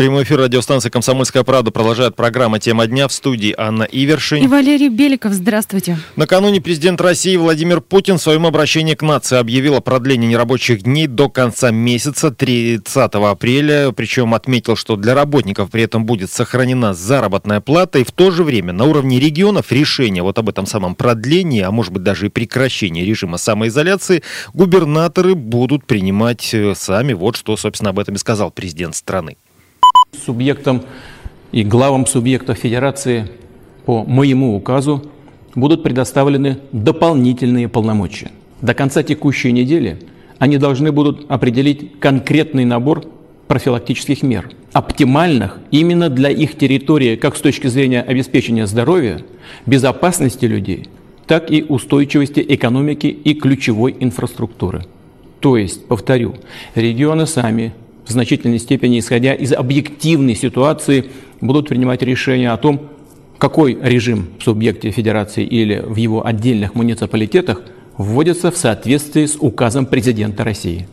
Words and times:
Прямой 0.00 0.22
эфир 0.22 0.38
радиостанции 0.38 0.88
«Комсомольская 0.88 1.42
правда» 1.42 1.70
продолжает 1.70 2.16
программа 2.16 2.58
«Тема 2.58 2.86
дня» 2.86 3.06
в 3.06 3.12
студии 3.12 3.54
Анна 3.58 3.82
Ивершин. 3.82 4.42
И 4.42 4.46
Валерий 4.46 4.88
Беликов. 4.88 5.34
Здравствуйте. 5.34 5.98
Накануне 6.16 6.62
президент 6.62 7.02
России 7.02 7.36
Владимир 7.36 7.82
Путин 7.82 8.16
в 8.16 8.22
своем 8.22 8.46
обращении 8.46 8.94
к 8.94 9.02
нации 9.02 9.36
объявил 9.36 9.74
о 9.74 9.82
продлении 9.82 10.26
нерабочих 10.26 10.84
дней 10.84 11.06
до 11.06 11.28
конца 11.28 11.70
месяца, 11.70 12.30
30 12.30 13.12
апреля. 13.12 13.92
Причем 13.92 14.32
отметил, 14.32 14.74
что 14.74 14.96
для 14.96 15.14
работников 15.14 15.70
при 15.70 15.82
этом 15.82 16.06
будет 16.06 16.30
сохранена 16.30 16.94
заработная 16.94 17.60
плата. 17.60 17.98
И 17.98 18.04
в 18.04 18.10
то 18.10 18.30
же 18.30 18.42
время 18.42 18.72
на 18.72 18.86
уровне 18.86 19.20
регионов 19.20 19.70
решение 19.70 20.22
вот 20.22 20.38
об 20.38 20.48
этом 20.48 20.64
самом 20.64 20.94
продлении, 20.94 21.60
а 21.60 21.70
может 21.70 21.92
быть 21.92 22.04
даже 22.04 22.24
и 22.24 22.28
прекращении 22.30 23.04
режима 23.04 23.36
самоизоляции, 23.36 24.22
губернаторы 24.54 25.34
будут 25.34 25.84
принимать 25.84 26.54
э, 26.54 26.74
сами. 26.74 27.12
Вот 27.12 27.36
что, 27.36 27.54
собственно, 27.58 27.90
об 27.90 27.98
этом 27.98 28.14
и 28.14 28.18
сказал 28.18 28.50
президент 28.50 28.96
страны. 28.96 29.36
Субъектом 30.12 30.82
и 31.52 31.64
главам 31.64 32.06
субъектов 32.06 32.58
Федерации 32.58 33.26
по 33.86 34.04
моему 34.04 34.56
указу 34.56 35.02
будут 35.54 35.82
предоставлены 35.82 36.58
дополнительные 36.72 37.68
полномочия. 37.68 38.30
До 38.60 38.74
конца 38.74 39.02
текущей 39.02 39.52
недели 39.52 39.98
они 40.38 40.58
должны 40.58 40.92
будут 40.92 41.30
определить 41.30 41.98
конкретный 42.00 42.64
набор 42.64 43.04
профилактических 43.46 44.22
мер, 44.22 44.50
оптимальных 44.72 45.58
именно 45.70 46.08
для 46.08 46.30
их 46.30 46.56
территории, 46.56 47.16
как 47.16 47.36
с 47.36 47.40
точки 47.40 47.66
зрения 47.66 48.00
обеспечения 48.00 48.66
здоровья, 48.66 49.22
безопасности 49.66 50.44
людей, 50.44 50.88
так 51.26 51.50
и 51.50 51.64
устойчивости 51.68 52.44
экономики 52.48 53.06
и 53.08 53.34
ключевой 53.34 53.96
инфраструктуры. 53.98 54.84
То 55.40 55.56
есть, 55.56 55.86
повторю, 55.86 56.36
регионы 56.74 57.26
сами 57.26 57.72
в 58.10 58.12
значительной 58.12 58.58
степени, 58.58 58.98
исходя 58.98 59.34
из 59.34 59.52
объективной 59.52 60.34
ситуации, 60.34 61.06
будут 61.40 61.68
принимать 61.68 62.02
решение 62.02 62.50
о 62.50 62.56
том, 62.56 62.90
какой 63.38 63.78
режим 63.80 64.26
в 64.38 64.42
субъекте 64.42 64.90
федерации 64.90 65.44
или 65.44 65.80
в 65.80 65.96
его 65.96 66.26
отдельных 66.26 66.74
муниципалитетах 66.74 67.62
вводится 67.96 68.50
в 68.50 68.56
соответствии 68.56 69.26
с 69.26 69.36
указом 69.38 69.86
президента 69.86 70.44
России. 70.44 70.86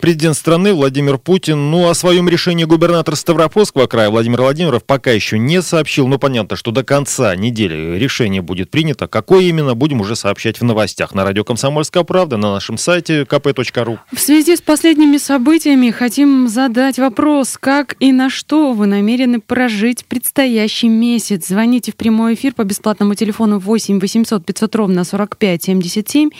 Президент 0.00 0.36
страны 0.36 0.74
Владимир 0.74 1.18
Путин, 1.18 1.70
ну, 1.70 1.88
о 1.88 1.94
своем 1.94 2.28
решении 2.28 2.64
губернатор 2.64 3.16
Ставропольского 3.16 3.86
края 3.86 4.10
Владимир 4.10 4.42
Владимиров 4.42 4.84
пока 4.84 5.10
еще 5.10 5.38
не 5.38 5.62
сообщил. 5.62 6.08
Но 6.08 6.18
понятно, 6.18 6.56
что 6.56 6.70
до 6.70 6.84
конца 6.84 7.34
недели 7.36 7.96
решение 7.96 8.42
будет 8.42 8.70
принято. 8.70 9.06
Какое 9.06 9.42
именно, 9.44 9.74
будем 9.74 10.00
уже 10.00 10.16
сообщать 10.16 10.60
в 10.60 10.64
новостях 10.64 11.14
на 11.14 11.24
радио 11.24 11.44
«Комсомольская 11.44 12.04
правда», 12.04 12.36
на 12.36 12.52
нашем 12.52 12.78
сайте 12.78 13.22
kp.ru. 13.22 13.98
В 14.12 14.18
связи 14.18 14.56
с 14.56 14.60
последними 14.60 15.16
событиями 15.16 15.90
хотим 15.90 16.48
задать 16.48 16.98
вопрос, 16.98 17.56
как 17.58 17.96
и 18.00 18.12
на 18.12 18.30
что 18.30 18.72
вы 18.72 18.86
намерены 18.86 19.40
прожить 19.40 20.04
предстоящий 20.06 20.88
месяц. 20.88 21.48
Звоните 21.48 21.92
в 21.92 21.96
прямой 21.96 22.34
эфир 22.34 22.52
по 22.52 22.64
бесплатному 22.64 23.14
телефону 23.14 23.58
8 23.58 24.00
800 24.00 24.44
500 24.44 24.76
ровно 24.76 25.04
45 25.04 25.62
77 25.62 26.30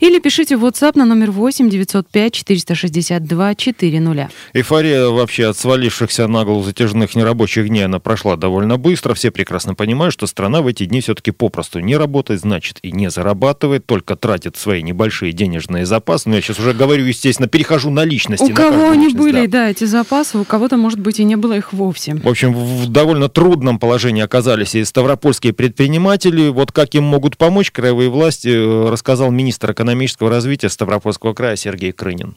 или 0.00 0.18
пишите 0.18 0.56
в 0.56 0.64
WhatsApp 0.64 0.92
на 0.96 1.04
номер 1.04 1.30
8 1.30 1.68
905 1.68 2.34
460 2.34 2.87
62 2.88 3.54
400. 3.54 4.30
Эйфория 4.54 5.06
вообще 5.08 5.46
от 5.48 5.56
свалившихся 5.56 6.26
на 6.26 6.44
голову 6.44 6.64
затяжных 6.64 7.14
нерабочих 7.14 7.68
дней, 7.68 7.84
она 7.84 7.98
прошла 7.98 8.36
довольно 8.36 8.76
быстро. 8.78 9.14
Все 9.14 9.30
прекрасно 9.30 9.74
понимают, 9.74 10.12
что 10.12 10.26
страна 10.26 10.62
в 10.62 10.66
эти 10.66 10.84
дни 10.84 11.00
все-таки 11.00 11.30
попросту 11.30 11.80
не 11.80 11.96
работает, 11.96 12.40
значит, 12.40 12.78
и 12.82 12.92
не 12.92 13.10
зарабатывает, 13.10 13.86
только 13.86 14.16
тратит 14.16 14.56
свои 14.56 14.82
небольшие 14.82 15.32
денежные 15.32 15.86
запасы. 15.86 16.28
Но 16.28 16.36
я 16.36 16.42
сейчас 16.42 16.58
уже 16.58 16.72
говорю, 16.72 17.04
естественно, 17.04 17.48
перехожу 17.48 17.90
на 17.90 18.04
личности. 18.04 18.50
У 18.50 18.54
кого 18.54 18.90
они 18.90 19.08
были, 19.08 19.46
да. 19.46 19.64
да, 19.64 19.70
эти 19.70 19.84
запасы, 19.84 20.38
у 20.38 20.44
кого-то, 20.44 20.76
может 20.76 21.00
быть, 21.00 21.20
и 21.20 21.24
не 21.24 21.36
было 21.36 21.54
их 21.54 21.72
вовсе. 21.72 22.14
В 22.14 22.28
общем, 22.28 22.52
в 22.54 22.88
довольно 22.88 23.28
трудном 23.28 23.78
положении 23.78 24.22
оказались 24.22 24.74
и 24.74 24.84
ставропольские 24.84 25.52
предприниматели. 25.52 26.48
Вот 26.48 26.72
как 26.72 26.94
им 26.94 27.04
могут 27.04 27.36
помочь 27.36 27.70
краевые 27.70 28.10
власти, 28.10 28.48
э, 28.48 28.90
рассказал 28.90 29.30
министр 29.30 29.72
экономического 29.72 30.30
развития 30.30 30.68
Ставропольского 30.68 31.34
края 31.34 31.56
Сергей 31.56 31.92
Крынин. 31.92 32.36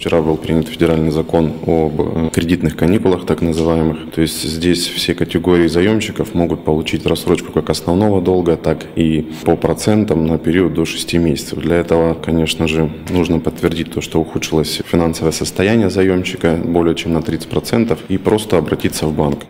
Вчера 0.00 0.22
был 0.22 0.38
принят 0.38 0.66
федеральный 0.66 1.10
закон 1.10 1.52
об 1.66 2.00
э, 2.00 2.30
кредитных 2.32 2.74
каникулах, 2.74 3.26
так 3.26 3.42
называемых. 3.42 4.10
То 4.12 4.22
есть 4.22 4.42
здесь 4.44 4.86
все 4.86 5.14
категории 5.14 5.68
заемщиков 5.68 6.32
могут 6.32 6.64
получить 6.64 7.04
рассрочку 7.04 7.52
как 7.52 7.68
основного 7.68 8.22
долга, 8.22 8.56
так 8.56 8.86
и 8.96 9.30
по 9.44 9.56
процентам 9.56 10.26
на 10.26 10.38
период 10.38 10.72
до 10.72 10.86
6 10.86 11.12
месяцев. 11.16 11.58
Для 11.58 11.76
этого, 11.76 12.14
конечно 12.14 12.66
же, 12.66 12.90
нужно 13.10 13.40
подтвердить 13.40 13.92
то, 13.92 14.00
что 14.00 14.22
ухудшилось 14.22 14.80
финансовое 14.86 15.32
состояние 15.32 15.90
заемщика 15.90 16.56
более 16.56 16.94
чем 16.94 17.12
на 17.12 17.18
30% 17.18 17.98
и 18.08 18.16
просто 18.16 18.56
обратиться 18.56 19.06
в 19.06 19.14
банк. 19.14 19.40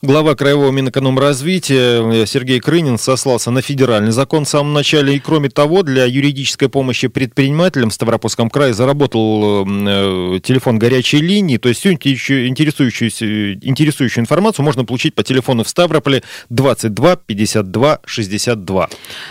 Глава 0.00 0.36
Краевого 0.36 0.70
Минэкономразвития 0.70 2.24
Сергей 2.24 2.60
Крынин 2.60 2.98
сослался 2.98 3.50
на 3.50 3.62
федеральный 3.62 4.12
закон 4.12 4.44
в 4.44 4.48
самом 4.48 4.72
начале. 4.72 5.16
И 5.16 5.18
кроме 5.18 5.50
того, 5.50 5.82
для 5.82 6.04
юридической 6.04 6.68
помощи 6.68 7.08
предпринимателям 7.08 7.90
в 7.90 7.94
Ставропольском 7.94 8.48
крае 8.48 8.74
заработал 8.74 9.66
э, 9.66 10.38
телефон 10.40 10.78
горячей 10.78 11.18
линии. 11.18 11.56
То 11.56 11.68
есть 11.68 11.80
всю 11.80 11.90
интересующую, 11.94 13.58
интересующую 13.60 14.22
информацию 14.22 14.64
можно 14.64 14.84
получить 14.84 15.16
по 15.16 15.24
телефону 15.24 15.64
в 15.64 15.68
Ставрополе 15.68 16.22
22 16.48 17.16
52 17.16 17.98
62. 18.06 18.88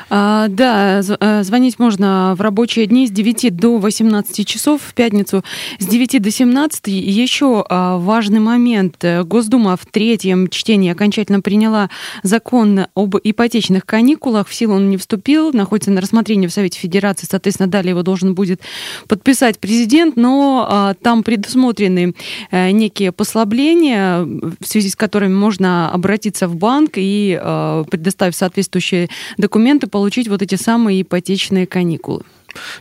А, 0.10 0.48
да, 0.50 1.00
э, 1.00 1.44
звонить 1.44 1.80
можно 1.80 2.36
в 2.38 2.42
рабочие 2.42 2.88
дни 2.88 3.08
с 3.08 3.12
9 3.12 3.56
до 3.56 3.78
18 3.78 4.46
часов 4.46 4.82
в 4.86 4.94
пятницу, 4.94 5.46
с 5.80 5.86
9 5.86 6.22
до 6.22 6.30
17. 6.30 6.88
Еще 6.88 7.64
а, 7.70 7.98
важный 8.00 8.42
момент. 8.42 9.02
Госдума 9.24 9.78
в 9.78 9.86
третьем 9.86 10.50
чтении 10.58 10.92
окончательно 10.92 11.42
приняла 11.42 11.90
закон 12.24 12.88
об 12.96 13.16
ипотечных 13.24 13.86
каникулах. 13.86 14.48
В 14.48 14.54
силу 14.54 14.76
он 14.76 14.90
не 14.90 14.98
вступил, 14.98 15.54
находится 15.54 15.92
на 15.92 16.02
рассмотрении 16.02 16.48
в 16.48 16.54
Совете 16.54 16.80
Федерации, 16.80 17.28
соответственно, 17.30 17.70
далее 17.70 17.92
его 17.92 18.04
должен 18.04 18.36
будет 18.36 18.62
подписать 19.08 19.60
президент, 19.60 20.16
но 20.16 20.68
а, 20.70 20.94
там 20.96 21.24
предусмотрены 21.24 22.14
а, 22.52 22.72
некие 22.72 23.12
послабления, 23.12 24.24
в 24.24 24.66
связи 24.66 24.90
с 24.90 24.96
которыми 24.96 25.34
можно 25.34 25.92
обратиться 25.92 26.48
в 26.48 26.56
банк 26.56 26.94
и, 26.96 27.38
а, 27.40 27.84
предоставив 27.84 28.36
соответствующие 28.36 29.10
документы, 29.38 29.88
получить 29.88 30.28
вот 30.28 30.42
эти 30.42 30.56
самые 30.56 31.02
ипотечные 31.02 31.68
каникулы. 31.68 32.24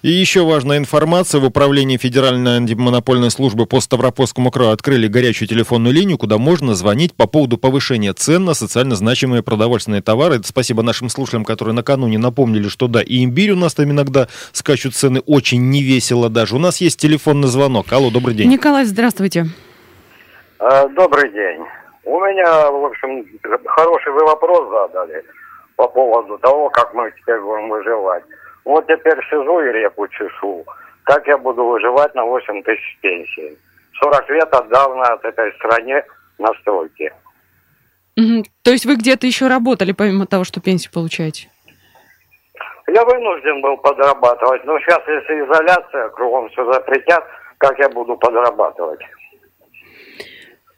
И 0.02 0.10
еще 0.10 0.44
важная 0.44 0.78
информация. 0.78 1.40
В 1.40 1.44
управлении 1.44 1.96
Федеральной 1.96 2.56
антимонопольной 2.56 3.30
службы 3.30 3.66
по 3.66 3.80
Ставропольскому 3.80 4.50
краю 4.50 4.70
открыли 4.70 5.06
горячую 5.08 5.48
телефонную 5.48 5.94
линию, 5.94 6.18
куда 6.18 6.38
можно 6.38 6.74
звонить 6.74 7.14
по 7.14 7.26
поводу 7.26 7.58
повышения 7.58 8.12
цен 8.12 8.44
на 8.44 8.54
социально 8.54 8.94
значимые 8.94 9.42
продовольственные 9.42 10.02
товары. 10.02 10.36
Это 10.36 10.46
спасибо 10.46 10.82
нашим 10.82 11.08
слушателям, 11.08 11.44
которые 11.44 11.74
накануне 11.74 12.18
напомнили, 12.18 12.68
что 12.68 12.88
да, 12.88 13.02
и 13.02 13.24
имбирь 13.24 13.52
у 13.52 13.56
нас 13.56 13.74
там 13.74 13.90
иногда 13.90 14.28
скачут 14.52 14.94
цены 14.94 15.20
очень 15.26 15.70
невесело 15.70 16.28
даже. 16.30 16.56
У 16.56 16.58
нас 16.58 16.80
есть 16.80 17.00
телефонный 17.00 17.48
звонок. 17.48 17.92
Алло, 17.92 18.10
добрый 18.10 18.34
день. 18.34 18.50
Николай, 18.50 18.84
здравствуйте. 18.84 19.46
А, 20.58 20.88
добрый 20.88 21.30
день. 21.32 21.60
У 22.04 22.20
меня, 22.20 22.70
в 22.70 22.84
общем, 22.84 23.26
хороший 23.66 24.12
вы 24.12 24.24
вопрос 24.24 24.70
задали 24.70 25.24
по 25.74 25.88
поводу 25.88 26.38
того, 26.38 26.70
как 26.70 26.94
мы 26.94 27.12
теперь 27.20 27.40
будем 27.40 27.68
выживать. 27.68 28.22
Вот 28.66 28.84
теперь 28.88 29.16
сижу 29.30 29.60
и 29.60 29.72
реку 29.72 30.08
чешу. 30.08 30.66
Как 31.04 31.24
я 31.28 31.38
буду 31.38 31.64
выживать 31.64 32.12
на 32.16 32.24
8 32.24 32.62
тысяч 32.64 32.98
пенсии? 33.00 33.56
40 34.00 34.28
лет 34.30 34.52
отдал 34.52 34.96
на 34.96 35.18
этой 35.22 35.52
стране 35.52 36.04
на 36.38 36.52
стройке. 36.60 37.14
Угу. 38.16 38.42
То 38.64 38.72
есть 38.72 38.84
вы 38.84 38.96
где-то 38.96 39.24
еще 39.26 39.46
работали, 39.46 39.92
помимо 39.92 40.26
того, 40.26 40.42
что 40.42 40.60
пенсию 40.60 40.92
получаете? 40.92 41.48
Я 42.88 43.04
вынужден 43.04 43.60
был 43.62 43.76
подрабатывать. 43.76 44.64
Но 44.64 44.78
сейчас, 44.80 45.00
если 45.06 45.44
изоляция, 45.44 46.08
кругом 46.08 46.48
все 46.48 46.70
запретят, 46.72 47.24
как 47.58 47.78
я 47.78 47.88
буду 47.88 48.16
подрабатывать? 48.16 49.00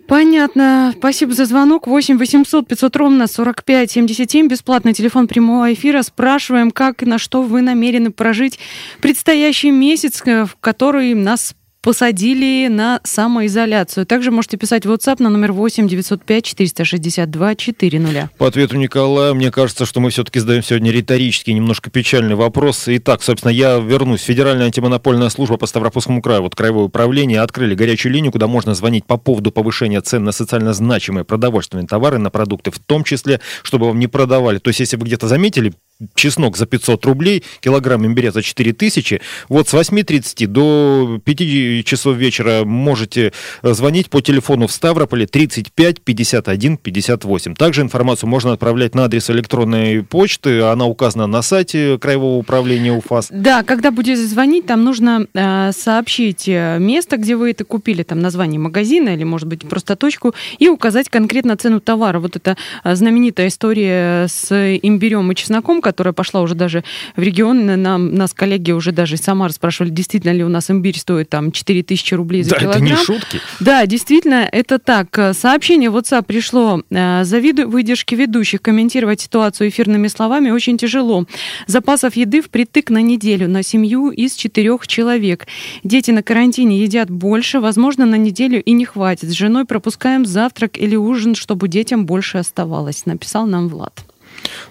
Понятно. 0.08 0.94
Спасибо 0.96 1.34
за 1.34 1.44
звонок. 1.44 1.86
8 1.86 2.16
800 2.16 2.66
500 2.66 2.96
ровно 2.96 3.26
45 3.26 3.90
77. 3.90 4.48
Бесплатный 4.48 4.94
телефон 4.94 5.28
прямого 5.28 5.70
эфира. 5.74 6.00
Спрашиваем, 6.00 6.70
как 6.70 7.02
и 7.02 7.06
на 7.06 7.18
что 7.18 7.42
вы 7.42 7.60
намерены 7.60 8.10
прожить 8.10 8.58
предстоящий 9.02 9.70
месяц, 9.70 10.22
э, 10.24 10.46
в 10.46 10.56
который 10.56 11.12
нас 11.12 11.54
посадили 11.88 12.68
на 12.68 13.00
самоизоляцию. 13.02 14.04
Также 14.04 14.30
можете 14.30 14.58
писать 14.58 14.84
в 14.84 14.92
WhatsApp 14.92 15.22
на 15.22 15.30
номер 15.30 15.52
8 15.52 15.88
905 15.88 16.44
462 16.44 17.54
400. 17.54 18.28
По 18.36 18.46
ответу 18.46 18.76
Николая, 18.76 19.32
мне 19.32 19.50
кажется, 19.50 19.86
что 19.86 20.00
мы 20.00 20.10
все-таки 20.10 20.38
задаем 20.38 20.62
сегодня 20.62 20.90
риторический, 20.92 21.54
немножко 21.54 21.88
печальный 21.88 22.34
вопрос. 22.34 22.84
Итак, 22.88 23.22
собственно, 23.22 23.52
я 23.52 23.78
вернусь. 23.78 24.20
Федеральная 24.20 24.66
антимонопольная 24.66 25.30
служба 25.30 25.56
по 25.56 25.64
Ставропольскому 25.64 26.20
краю, 26.20 26.42
вот 26.42 26.54
краевое 26.54 26.84
управление, 26.84 27.40
открыли 27.40 27.74
горячую 27.74 28.12
линию, 28.12 28.32
куда 28.32 28.48
можно 28.48 28.74
звонить 28.74 29.06
по 29.06 29.16
поводу 29.16 29.50
повышения 29.50 30.02
цен 30.02 30.22
на 30.24 30.32
социально 30.32 30.74
значимые 30.74 31.24
продовольственные 31.24 31.86
товары, 31.86 32.18
на 32.18 32.28
продукты 32.28 32.70
в 32.70 32.80
том 32.80 33.02
числе, 33.02 33.40
чтобы 33.62 33.86
вам 33.86 33.98
не 33.98 34.08
продавали. 34.08 34.58
То 34.58 34.68
есть, 34.68 34.80
если 34.80 34.98
вы 34.98 35.06
где-то 35.06 35.26
заметили 35.26 35.72
чеснок 36.14 36.56
за 36.56 36.66
500 36.66 37.04
рублей, 37.06 37.42
килограмм 37.60 38.06
имбиря 38.06 38.30
за 38.30 38.42
4000. 38.42 39.20
Вот 39.48 39.68
с 39.68 39.74
8.30 39.74 40.46
до 40.46 41.20
5 41.24 41.84
часов 41.84 42.16
вечера 42.16 42.64
можете 42.64 43.32
звонить 43.62 44.08
по 44.08 44.20
телефону 44.20 44.68
в 44.68 44.72
Ставрополе 44.72 45.26
35 45.26 46.00
51 46.02 46.76
58. 46.76 47.54
Также 47.54 47.82
информацию 47.82 48.30
можно 48.30 48.52
отправлять 48.52 48.94
на 48.94 49.04
адрес 49.04 49.28
электронной 49.30 50.04
почты. 50.04 50.60
Она 50.60 50.86
указана 50.86 51.26
на 51.26 51.42
сайте 51.42 51.98
Краевого 51.98 52.36
управления 52.36 52.92
УФАС. 52.92 53.28
Да, 53.30 53.64
когда 53.64 53.90
будете 53.90 54.16
звонить, 54.16 54.66
там 54.66 54.84
нужно 54.84 55.26
э, 55.34 55.72
сообщить 55.72 56.44
э, 56.46 56.78
место, 56.78 57.16
где 57.16 57.34
вы 57.34 57.50
это 57.50 57.64
купили, 57.64 58.04
там 58.04 58.20
название 58.20 58.60
магазина 58.60 59.08
или, 59.10 59.24
может 59.24 59.48
быть, 59.48 59.68
просто 59.68 59.96
точку, 59.96 60.34
и 60.58 60.68
указать 60.68 61.08
конкретно 61.08 61.56
цену 61.56 61.80
товара. 61.80 62.20
Вот 62.20 62.36
эта 62.36 62.56
э, 62.84 62.94
знаменитая 62.94 63.48
история 63.48 64.28
с 64.28 64.52
имбирем 64.52 65.32
и 65.32 65.34
чесноком, 65.34 65.80
которая 65.88 66.12
пошла 66.12 66.42
уже 66.42 66.54
даже 66.54 66.84
в 67.16 67.22
регион. 67.22 67.66
Нам, 67.82 68.14
нас 68.14 68.34
коллеги 68.34 68.72
уже 68.72 68.92
даже 68.92 69.14
из 69.14 69.20
Самары 69.20 69.52
спрашивали, 69.52 69.90
действительно 69.90 70.32
ли 70.32 70.44
у 70.44 70.48
нас 70.48 70.70
имбирь 70.70 70.98
стоит 70.98 71.30
там 71.30 71.50
4000 71.50 72.14
рублей 72.14 72.42
за 72.42 72.50
да, 72.50 72.56
килограмм. 72.58 72.84
это 72.84 72.92
не 72.92 73.04
шутки. 73.04 73.40
Да, 73.60 73.86
действительно, 73.86 74.48
это 74.50 74.78
так. 74.78 75.18
Сообщение 75.32 75.90
в 75.90 75.96
WhatsApp 75.96 76.24
пришло. 76.24 76.82
Э, 76.90 77.24
Завидую 77.24 77.70
выдержке 77.70 78.16
ведущих. 78.16 78.60
Комментировать 78.62 79.20
ситуацию 79.20 79.68
эфирными 79.70 80.08
словами 80.08 80.50
очень 80.50 80.76
тяжело. 80.76 81.24
Запасов 81.66 82.16
еды 82.16 82.42
впритык 82.42 82.90
на 82.90 83.00
неделю 83.00 83.48
на 83.48 83.62
семью 83.62 84.10
из 84.10 84.34
четырех 84.34 84.86
человек. 84.86 85.46
Дети 85.84 86.10
на 86.10 86.22
карантине 86.22 86.82
едят 86.82 87.10
больше, 87.10 87.60
возможно, 87.60 88.06
на 88.06 88.16
неделю 88.16 88.62
и 88.62 88.72
не 88.72 88.84
хватит. 88.84 89.30
С 89.30 89.32
женой 89.32 89.64
пропускаем 89.64 90.26
завтрак 90.26 90.78
или 90.78 90.96
ужин, 90.96 91.34
чтобы 91.34 91.68
детям 91.68 92.06
больше 92.06 92.38
оставалось, 92.38 93.06
написал 93.06 93.46
нам 93.46 93.68
Влад. 93.68 94.07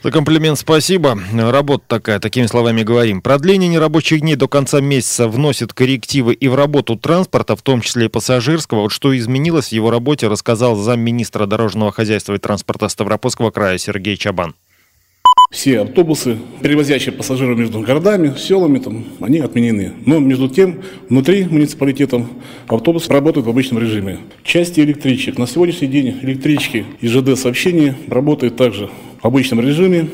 За 0.04 0.12
комплимент 0.12 0.60
спасибо. 0.60 1.18
Работа 1.34 1.84
такая, 1.88 2.19
такими 2.19 2.45
словами 2.45 2.84
говорим. 2.84 3.22
Продление 3.22 3.69
нерабочих 3.69 4.22
дней 4.22 4.36
до 4.36 4.48
конца 4.48 4.81
месяца 4.81 5.28
вносит 5.28 5.74
коррективы 5.74 6.34
и 6.34 6.48
в 6.48 6.56
работу 6.56 6.95
транспорта, 6.95 7.56
в 7.56 7.62
том 7.62 7.81
числе 7.81 8.06
и 8.06 8.10
пассажирского. 8.10 8.81
Вот 8.81 8.92
что 8.92 9.18
изменилось 9.18 9.69
в 9.69 9.72
его 9.72 9.92
работе, 9.92 10.28
рассказал 10.28 10.75
замминистра 10.75 11.45
дорожного 11.45 11.92
хозяйства 11.92 12.34
и 12.34 12.38
транспорта 12.38 12.88
Ставропольского 12.89 13.51
края 13.51 13.78
Сергей 13.78 14.18
Чабан. 14.18 14.56
Все 15.50 15.80
автобусы, 15.80 16.38
перевозящие 16.62 17.13
пассажиров 17.13 17.57
между 17.57 17.80
городами, 17.80 18.36
селами, 18.38 18.80
там, 18.80 19.06
они 19.22 19.39
отменены. 19.39 19.94
Но 20.06 20.19
между 20.19 20.50
тем, 20.50 20.81
внутри 21.07 21.45
муниципалитета 21.45 22.28
автобус 22.68 23.07
работает 23.07 23.45
в 23.45 23.50
обычном 23.50 23.80
режиме. 23.80 24.19
Части 24.44 24.81
электричек. 24.81 25.38
На 25.38 25.48
сегодняшний 25.48 25.88
день 25.88 26.19
электрички 26.22 26.86
и 27.00 27.07
ЖД 27.07 27.39
сообщения 27.39 27.95
работают 28.10 28.57
также 28.57 28.89
обычном 29.25 29.61
режиме. 29.61 30.07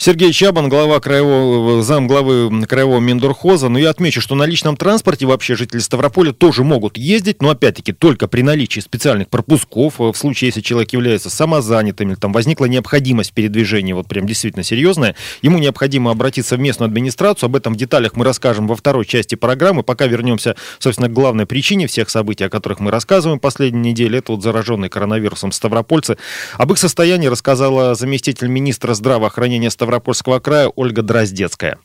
Сергей 0.00 0.32
Чабан, 0.32 0.68
глава 0.68 1.00
краевого, 1.00 1.82
зам 1.82 2.06
главы 2.06 2.64
краевого 2.66 3.00
Миндурхоза. 3.00 3.68
Но 3.68 3.80
я 3.80 3.90
отмечу, 3.90 4.20
что 4.20 4.36
на 4.36 4.44
личном 4.44 4.76
транспорте 4.76 5.26
вообще 5.26 5.56
жители 5.56 5.80
Ставрополя 5.80 6.32
тоже 6.32 6.62
могут 6.62 6.96
ездить, 6.96 7.42
но 7.42 7.50
опять-таки 7.50 7.92
только 7.92 8.28
при 8.28 8.42
наличии 8.42 8.78
специальных 8.78 9.28
пропусков, 9.28 9.98
в 9.98 10.14
случае, 10.14 10.48
если 10.48 10.60
человек 10.60 10.92
является 10.92 11.30
самозанятым 11.30 12.10
или 12.10 12.14
там 12.14 12.32
возникла 12.32 12.66
необходимость 12.66 13.32
передвижения, 13.32 13.92
вот 13.92 14.06
прям 14.06 14.24
действительно 14.24 14.62
серьезная, 14.62 15.16
ему 15.42 15.58
необходимо 15.58 16.12
обратиться 16.12 16.54
в 16.54 16.60
местную 16.60 16.86
администрацию. 16.86 17.48
Об 17.48 17.56
этом 17.56 17.74
в 17.74 17.76
деталях 17.76 18.14
мы 18.14 18.24
расскажем 18.24 18.68
во 18.68 18.76
второй 18.76 19.04
части 19.04 19.34
программы. 19.34 19.82
Пока 19.82 20.06
вернемся, 20.06 20.54
собственно, 20.78 21.08
к 21.08 21.12
главной 21.12 21.44
причине 21.44 21.88
всех 21.88 22.08
событий, 22.08 22.44
о 22.44 22.50
которых 22.50 22.78
мы 22.78 22.92
рассказываем 22.92 23.40
последние 23.40 23.90
недели. 23.90 24.18
Это 24.18 24.30
вот 24.30 24.44
зараженные 24.44 24.90
коронавирусом 24.90 25.50
ставропольцы. 25.50 26.18
Об 26.56 26.70
их 26.70 26.78
состоянии 26.78 27.26
рассказала 27.26 27.96
заместитель 27.96 28.46
министра 28.46 28.94
здравоохранения 28.94 29.70
Ставрополя 29.70 29.87
Ставропольского 29.88 30.38
края 30.38 30.70
Ольга 30.76 31.00
Дроздецкая. 31.00 31.78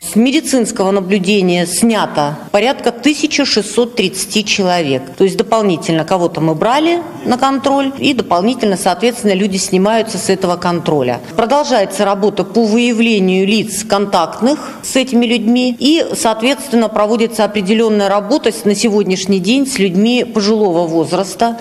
С 0.00 0.16
медицинского 0.16 0.90
наблюдения 0.90 1.64
снято 1.64 2.36
порядка 2.50 2.88
1630 2.88 4.44
человек. 4.44 5.02
То 5.16 5.22
есть 5.22 5.36
дополнительно 5.36 6.04
кого-то 6.04 6.40
мы 6.40 6.56
брали 6.56 7.00
на 7.24 7.38
контроль 7.38 7.92
и 7.98 8.14
дополнительно, 8.14 8.76
соответственно, 8.76 9.32
люди 9.32 9.58
снимаются 9.58 10.18
с 10.18 10.28
этого 10.28 10.56
контроля. 10.56 11.20
Продолжается 11.36 12.04
работа 12.04 12.42
по 12.42 12.64
выявлению 12.64 13.46
лиц 13.46 13.84
контактных 13.84 14.58
с 14.82 14.96
этими 14.96 15.24
людьми 15.24 15.76
и, 15.78 16.04
соответственно, 16.16 16.88
проводится 16.88 17.44
определенная 17.44 18.08
работа 18.08 18.50
на 18.64 18.74
сегодняшний 18.74 19.38
день 19.38 19.68
с 19.68 19.78
людьми 19.78 20.24
пожилого 20.24 20.88
возраста. 20.88 21.58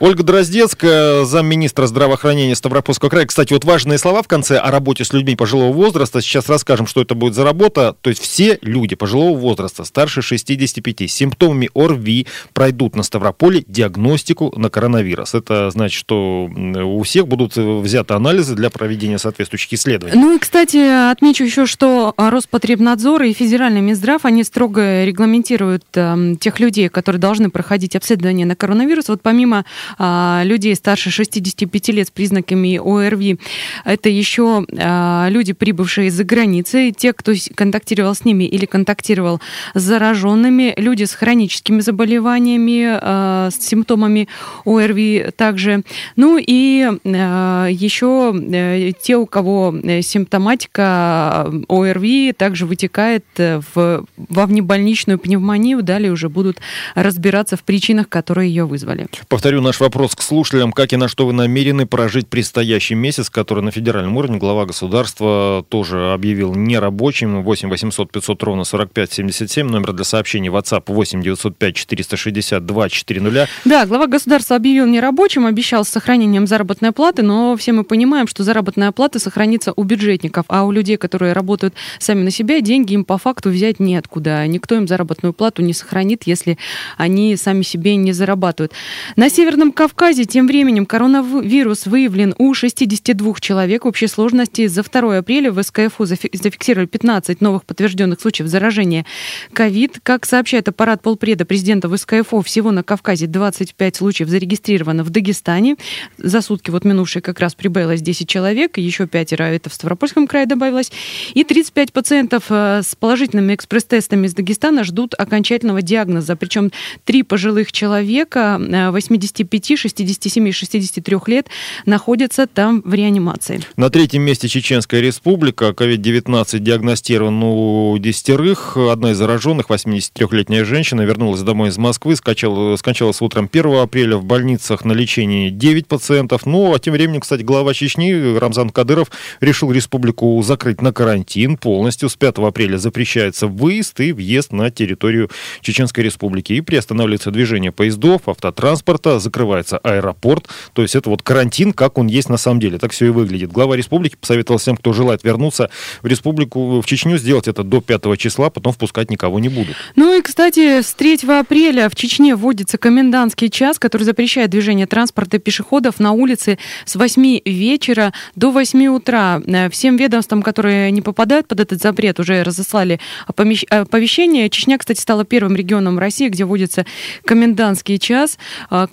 Ольга 0.00 0.22
Дроздецкая, 0.22 1.24
замминистра 1.24 1.86
здравоохранения 1.88 2.54
Ставропольского 2.54 3.08
края. 3.08 3.26
Кстати, 3.26 3.52
вот 3.52 3.64
важные 3.64 3.98
слова 3.98 4.22
в 4.22 4.28
конце 4.28 4.56
о 4.56 4.70
работе 4.70 5.04
с 5.04 5.12
людьми 5.12 5.34
пожилого 5.34 5.72
возраста. 5.72 6.20
Сейчас 6.20 6.48
расскажем, 6.48 6.86
что 6.86 7.02
это 7.02 7.16
будет 7.16 7.34
за 7.34 7.42
работа. 7.42 7.96
То 8.00 8.10
есть 8.10 8.22
все 8.22 8.58
люди 8.62 8.94
пожилого 8.94 9.36
возраста, 9.36 9.82
старше 9.82 10.22
65, 10.22 11.10
с 11.10 11.12
симптомами 11.12 11.68
ОРВИ 11.74 12.28
пройдут 12.52 12.94
на 12.94 13.02
Ставрополе 13.02 13.64
диагностику 13.66 14.52
на 14.56 14.70
коронавирус. 14.70 15.34
Это 15.34 15.70
значит, 15.70 15.98
что 15.98 16.48
у 16.48 17.02
всех 17.02 17.26
будут 17.26 17.56
взяты 17.56 18.14
анализы 18.14 18.54
для 18.54 18.70
проведения 18.70 19.18
соответствующих 19.18 19.72
исследований. 19.72 20.16
Ну 20.16 20.36
и, 20.36 20.38
кстати, 20.38 21.10
отмечу 21.10 21.42
еще, 21.42 21.66
что 21.66 22.14
Роспотребнадзор 22.16 23.24
и 23.24 23.32
Федеральный 23.32 23.80
Минздрав, 23.80 24.24
они 24.24 24.44
строго 24.44 25.04
регламентируют 25.04 25.84
э, 25.94 26.34
тех 26.40 26.60
людей, 26.60 26.88
которые 26.88 27.18
должны 27.18 27.50
проходить 27.50 27.96
обследование 27.96 28.46
на 28.46 28.54
коронавирус. 28.54 29.08
Вот 29.08 29.22
помимо 29.22 29.64
людей 29.98 30.74
старше 30.74 31.10
65 31.10 31.88
лет 31.88 32.08
с 32.08 32.10
признаками 32.10 32.78
ОРВИ. 32.78 33.38
Это 33.84 34.08
еще 34.08 34.66
а, 34.78 35.28
люди, 35.30 35.52
прибывшие 35.52 36.08
из-за 36.08 36.24
границы, 36.24 36.92
те, 36.96 37.12
кто 37.12 37.32
контактировал 37.54 38.14
с 38.14 38.24
ними 38.24 38.44
или 38.44 38.66
контактировал 38.66 39.40
с 39.74 39.82
зараженными, 39.82 40.74
люди 40.76 41.04
с 41.04 41.14
хроническими 41.14 41.80
заболеваниями, 41.80 42.98
а, 43.00 43.50
с 43.50 43.58
симптомами 43.58 44.28
ОРВИ 44.64 45.30
также. 45.36 45.82
Ну 46.16 46.38
и 46.38 46.88
еще 47.04 48.34
э, 48.34 48.92
те, 49.00 49.16
у 49.16 49.26
кого 49.26 49.74
э, 49.82 50.02
симптоматика 50.02 51.50
ОРВИ 51.68 52.32
также 52.32 52.66
вытекает 52.66 53.24
э, 53.36 53.60
в, 53.74 54.04
во 54.16 54.46
внебольничную 54.46 55.18
пневмонию, 55.18 55.82
далее 55.82 56.12
уже 56.12 56.28
будут 56.28 56.58
разбираться 56.94 57.56
в 57.56 57.62
причинах, 57.62 58.08
которые 58.08 58.48
ее 58.48 58.64
вызвали. 58.64 59.06
Повторю 59.28 59.60
наш 59.60 59.77
вопрос 59.80 60.14
к 60.14 60.22
слушателям. 60.22 60.72
Как 60.72 60.92
и 60.92 60.96
на 60.96 61.08
что 61.08 61.26
вы 61.26 61.32
намерены 61.32 61.86
прожить 61.86 62.28
предстоящий 62.28 62.94
месяц, 62.94 63.30
который 63.30 63.62
на 63.62 63.70
федеральном 63.70 64.16
уровне 64.16 64.38
глава 64.38 64.66
государства 64.66 65.64
тоже 65.68 66.12
объявил 66.12 66.54
нерабочим. 66.54 67.42
8 67.42 67.68
800 67.68 68.10
500 68.10 68.42
ровно 68.42 68.64
45 68.64 69.12
77. 69.12 69.68
Номер 69.68 69.92
для 69.92 70.04
сообщений 70.04 70.48
WhatsApp 70.48 70.84
8 70.86 71.22
905 71.22 71.74
462 71.74 72.88
400. 72.88 73.48
Да, 73.64 73.86
глава 73.86 74.06
государства 74.06 74.56
объявил 74.56 74.86
нерабочим, 74.86 75.46
обещал 75.46 75.84
с 75.84 75.88
сохранением 75.88 76.46
заработной 76.46 76.92
платы, 76.92 77.22
но 77.22 77.56
все 77.56 77.72
мы 77.72 77.84
понимаем, 77.84 78.26
что 78.26 78.44
заработная 78.44 78.92
плата 78.92 79.18
сохранится 79.18 79.72
у 79.74 79.82
бюджетников, 79.82 80.44
а 80.48 80.64
у 80.64 80.70
людей, 80.70 80.96
которые 80.96 81.32
работают 81.32 81.74
сами 81.98 82.22
на 82.22 82.30
себя, 82.30 82.60
деньги 82.60 82.94
им 82.94 83.04
по 83.04 83.18
факту 83.18 83.50
взять 83.50 83.80
неоткуда. 83.80 84.46
Никто 84.46 84.76
им 84.76 84.86
заработную 84.88 85.32
плату 85.32 85.62
не 85.62 85.72
сохранит, 85.72 86.22
если 86.26 86.58
они 86.96 87.36
сами 87.36 87.62
себе 87.62 87.96
не 87.96 88.12
зарабатывают. 88.12 88.72
На 89.16 89.30
Северном 89.30 89.67
Кавказе 89.72 90.24
тем 90.24 90.46
временем 90.46 90.86
коронавирус 90.86 91.86
выявлен 91.86 92.34
у 92.38 92.54
62 92.54 93.34
человек. 93.40 93.86
Общей 93.86 94.06
сложности 94.06 94.66
за 94.66 94.82
2 94.82 95.18
апреля 95.18 95.52
в 95.52 95.62
СКФУ 95.62 96.04
зафиксировали 96.04 96.86
15 96.86 97.40
новых 97.40 97.64
подтвержденных 97.64 98.20
случаев 98.20 98.48
заражения 98.48 99.04
ковид. 99.52 100.00
Как 100.02 100.26
сообщает 100.26 100.68
аппарат 100.68 101.02
полпреда 101.02 101.44
президента 101.44 101.88
в 101.88 101.96
СКФУ, 101.96 102.42
всего 102.42 102.70
на 102.70 102.82
Кавказе 102.82 103.26
25 103.26 103.96
случаев 103.96 104.28
зарегистрировано 104.28 105.04
в 105.04 105.10
Дагестане. 105.10 105.76
За 106.18 106.40
сутки 106.40 106.70
вот 106.70 106.84
минувшие 106.84 107.22
как 107.22 107.40
раз 107.40 107.54
прибавилось 107.54 108.00
10 108.02 108.28
человек, 108.28 108.78
еще 108.78 109.06
пятеро 109.06 109.44
это 109.44 109.70
в 109.70 109.74
Ставропольском 109.74 110.26
крае 110.26 110.46
добавилось. 110.46 110.92
И 111.34 111.44
35 111.44 111.92
пациентов 111.92 112.44
э, 112.50 112.82
с 112.82 112.94
положительными 112.94 113.54
экспресс-тестами 113.54 114.26
из 114.26 114.34
Дагестана 114.34 114.84
ждут 114.84 115.14
окончательного 115.16 115.82
диагноза. 115.82 116.36
Причем 116.36 116.70
три 117.04 117.22
пожилых 117.22 117.72
человека, 117.72 118.60
85, 118.60 119.57
67 119.64 120.48
и 120.48 120.52
63 120.52 121.16
лет, 121.26 121.48
находятся 121.86 122.46
там 122.46 122.82
в 122.84 122.94
реанимации. 122.94 123.60
На 123.76 123.90
третьем 123.90 124.22
месте 124.22 124.48
Чеченская 124.48 125.00
республика. 125.00 125.68
COVID-19 125.70 126.58
диагностирован 126.58 127.42
у 127.42 127.98
десятерых. 127.98 128.76
Одна 128.76 129.12
из 129.12 129.16
зараженных, 129.18 129.68
83-летняя 129.68 130.64
женщина, 130.64 131.02
вернулась 131.02 131.42
домой 131.42 131.70
из 131.70 131.78
Москвы, 131.78 132.16
скачала, 132.16 132.76
скончалась 132.76 133.20
утром 133.20 133.48
1 133.52 133.74
апреля. 133.74 134.16
В 134.16 134.24
больницах 134.24 134.84
на 134.84 134.92
лечении 134.92 135.50
9 135.50 135.86
пациентов. 135.86 136.46
Ну, 136.46 136.74
а 136.74 136.78
тем 136.78 136.94
временем, 136.94 137.20
кстати, 137.20 137.42
глава 137.42 137.74
Чечни 137.74 138.38
Рамзан 138.38 138.70
Кадыров 138.70 139.10
решил 139.40 139.72
республику 139.72 140.40
закрыть 140.42 140.80
на 140.80 140.92
карантин 140.92 141.56
полностью. 141.56 142.08
С 142.08 142.16
5 142.16 142.38
апреля 142.38 142.78
запрещается 142.78 143.46
выезд 143.46 144.00
и 144.00 144.12
въезд 144.12 144.52
на 144.52 144.70
территорию 144.70 145.30
Чеченской 145.60 146.04
республики. 146.04 146.52
И 146.52 146.60
приостанавливается 146.60 147.30
движение 147.30 147.72
поездов, 147.72 148.28
автотранспорта, 148.28 149.18
закрывается 149.18 149.47
закрывается 149.48 149.78
аэропорт. 149.78 150.48
То 150.72 150.82
есть 150.82 150.94
это 150.94 151.10
вот 151.10 151.22
карантин, 151.22 151.72
как 151.72 151.98
он 151.98 152.06
есть 152.06 152.28
на 152.28 152.36
самом 152.36 152.60
деле. 152.60 152.78
Так 152.78 152.92
все 152.92 153.06
и 153.06 153.08
выглядит. 153.10 153.50
Глава 153.50 153.76
республики 153.76 154.16
посоветовал 154.20 154.58
всем, 154.58 154.76
кто 154.76 154.92
желает 154.92 155.24
вернуться 155.24 155.70
в 156.02 156.06
республику, 156.06 156.80
в 156.80 156.86
Чечню, 156.86 157.18
сделать 157.18 157.48
это 157.48 157.62
до 157.62 157.80
5 157.80 158.18
числа, 158.18 158.50
потом 158.50 158.72
впускать 158.72 159.10
никого 159.10 159.38
не 159.38 159.48
будут. 159.48 159.76
Ну 159.96 160.16
и, 160.16 160.22
кстати, 160.22 160.82
с 160.82 160.92
3 160.94 161.20
апреля 161.28 161.88
в 161.88 161.96
Чечне 161.96 162.34
вводится 162.34 162.78
комендантский 162.78 163.48
час, 163.48 163.78
который 163.78 164.02
запрещает 164.02 164.50
движение 164.50 164.86
транспорта 164.86 165.38
пешеходов 165.38 166.00
на 166.00 166.12
улице 166.12 166.58
с 166.84 166.96
8 166.96 167.40
вечера 167.44 168.12
до 168.34 168.50
8 168.50 168.86
утра. 168.88 169.40
Э, 169.46 169.70
всем 169.70 169.96
ведомствам, 169.96 170.42
которые 170.42 170.90
не 170.90 171.00
попадают 171.00 171.48
под 171.48 171.60
этот 171.60 171.80
запрет, 171.80 172.20
уже 172.20 172.42
разослали 172.42 173.00
оповещение. 173.26 174.50
Чечня, 174.50 174.78
кстати, 174.78 175.00
стала 175.00 175.24
первым 175.24 175.56
регионом 175.56 175.98
России, 175.98 176.28
где 176.28 176.44
вводится 176.44 176.84
комендантский 177.24 177.98
час. 177.98 178.38
Э, 178.70 178.86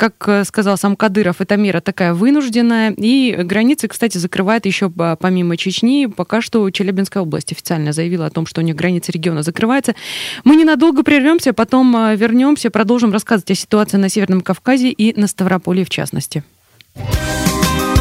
сказал 0.43 0.77
сам 0.77 0.95
Кадыров, 0.95 1.41
эта 1.41 1.55
мера 1.57 1.81
такая 1.81 2.13
вынужденная. 2.13 2.91
И 2.97 3.35
границы, 3.39 3.87
кстати, 3.87 4.17
закрывает 4.17 4.65
еще 4.65 4.89
помимо 4.89 5.57
Чечни. 5.57 6.07
Пока 6.07 6.41
что 6.41 6.69
Челябинская 6.69 7.23
область 7.23 7.51
официально 7.51 7.93
заявила 7.93 8.25
о 8.25 8.29
том, 8.29 8.45
что 8.45 8.61
у 8.61 8.63
них 8.63 8.75
границы 8.75 9.11
региона 9.11 9.43
закрываются. 9.43 9.95
Мы 10.43 10.55
ненадолго 10.55 11.03
прервемся, 11.03 11.53
потом 11.53 11.93
вернемся, 12.15 12.69
продолжим 12.69 13.11
рассказывать 13.13 13.51
о 13.51 13.55
ситуации 13.55 13.97
на 13.97 14.09
Северном 14.09 14.41
Кавказе 14.41 14.89
и 14.89 15.19
на 15.19 15.27
Ставрополе 15.27 15.85
в 15.85 15.89
частности. 15.89 16.43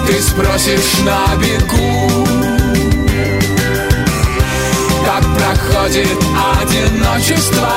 Ты 0.06 0.20
спросишь 0.20 0.98
на 1.04 1.34
бегу 1.36 2.26
Как 5.04 5.24
проходит 5.36 6.18
одиночество 6.60 7.68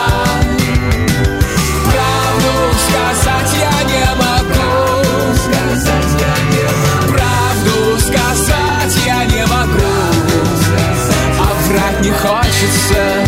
не 12.02 12.12
хочется. 12.12 13.26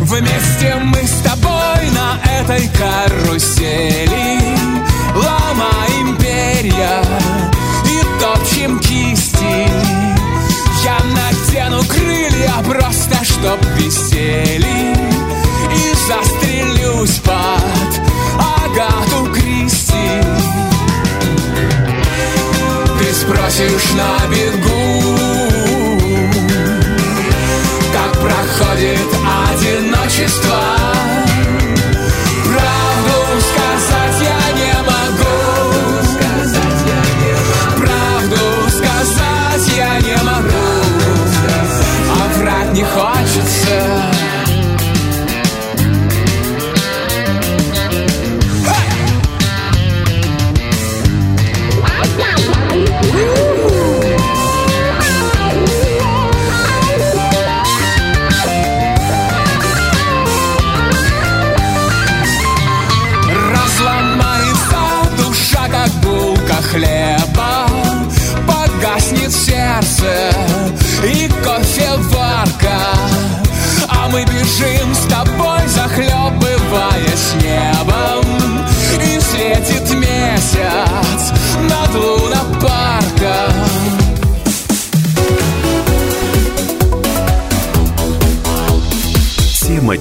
Вместе 0.00 0.74
мы 0.82 1.02
с 1.06 1.22
тобой 1.22 1.90
на 1.94 2.18
этой 2.40 2.68
карусели 2.68 4.40
Ломаем 5.14 6.16
перья 6.16 7.02
и 7.84 8.20
топчем 8.20 8.78
кисти. 8.80 9.68
Я 10.82 10.98
надену 11.04 11.82
крылья 11.84 12.54
просто 12.64 13.22
чтоб 13.24 13.60
висели 13.76 14.94
И 15.74 15.94
застрелюсь 16.08 17.18
под 17.18 18.00
Агату 18.38 19.09
Ты 23.30 23.36
спросишь 23.36 23.92
на 23.92 24.26
бегу 24.28 25.29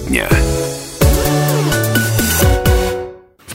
Дня 0.10 0.28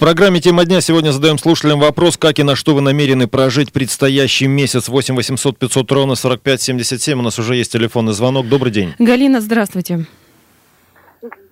программе 0.05 0.39
«Тема 0.39 0.67
дня» 0.67 0.83
сегодня 0.83 1.13
задаем 1.13 1.39
слушателям 1.39 1.81
вопрос, 1.81 2.19
как 2.19 2.39
и 2.39 2.43
на 2.43 2.57
что 2.57 2.75
вы 2.75 2.83
намерены 2.83 3.27
прожить 3.27 3.73
предстоящий 3.73 4.47
месяц. 4.47 4.91
8 4.91 5.17
800 5.17 5.59
500 5.59 5.93
ровно 5.93 6.15
45 6.15 6.61
77. 6.61 7.19
У 7.19 7.23
нас 7.23 7.39
уже 7.39 7.55
есть 7.55 7.73
телефонный 7.73 8.13
звонок. 8.13 8.47
Добрый 8.47 8.71
день. 8.71 8.95
Галина, 8.99 9.41
здравствуйте. 9.41 10.01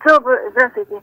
Добрый, 0.04 0.50
здравствуйте. 0.50 1.00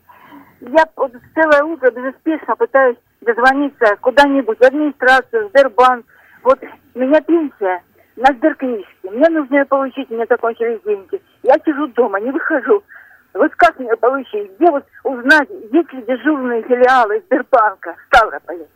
Я 0.62 0.86
целое 1.34 1.64
утро 1.64 1.90
безуспешно 1.90 2.56
пытаюсь 2.56 2.98
дозвониться 3.22 3.98
куда-нибудь, 4.02 4.60
в 4.60 4.64
администрацию, 4.64 5.48
в 5.48 5.50
Сбербанк. 5.50 6.06
Вот 6.44 6.60
у 6.94 7.00
меня 7.00 7.20
пенсия 7.22 7.82
на 8.16 8.32
сберкнижке. 8.32 9.10
Мне 9.12 9.28
нужно 9.30 9.56
ее 9.56 9.66
получить, 9.66 10.08
мне 10.12 10.28
закончились 10.30 10.82
деньги. 10.86 11.20
Я 11.42 11.56
сижу 11.66 11.88
дома, 11.88 12.20
не 12.20 12.30
выхожу. 12.30 12.84
Вот 13.34 13.54
как 13.56 13.78
мне 13.80 13.96
получить? 13.96 14.52
Где 14.58 14.72
вот 14.72 14.86
узнать, 15.04 15.50
есть 15.50 15.94
ли 15.94 16.02
дежурные 16.04 16.64
филиалы 16.64 17.22
Сбербанка 17.28 17.96
в 17.96 18.16
Ставрополе? 18.16 18.68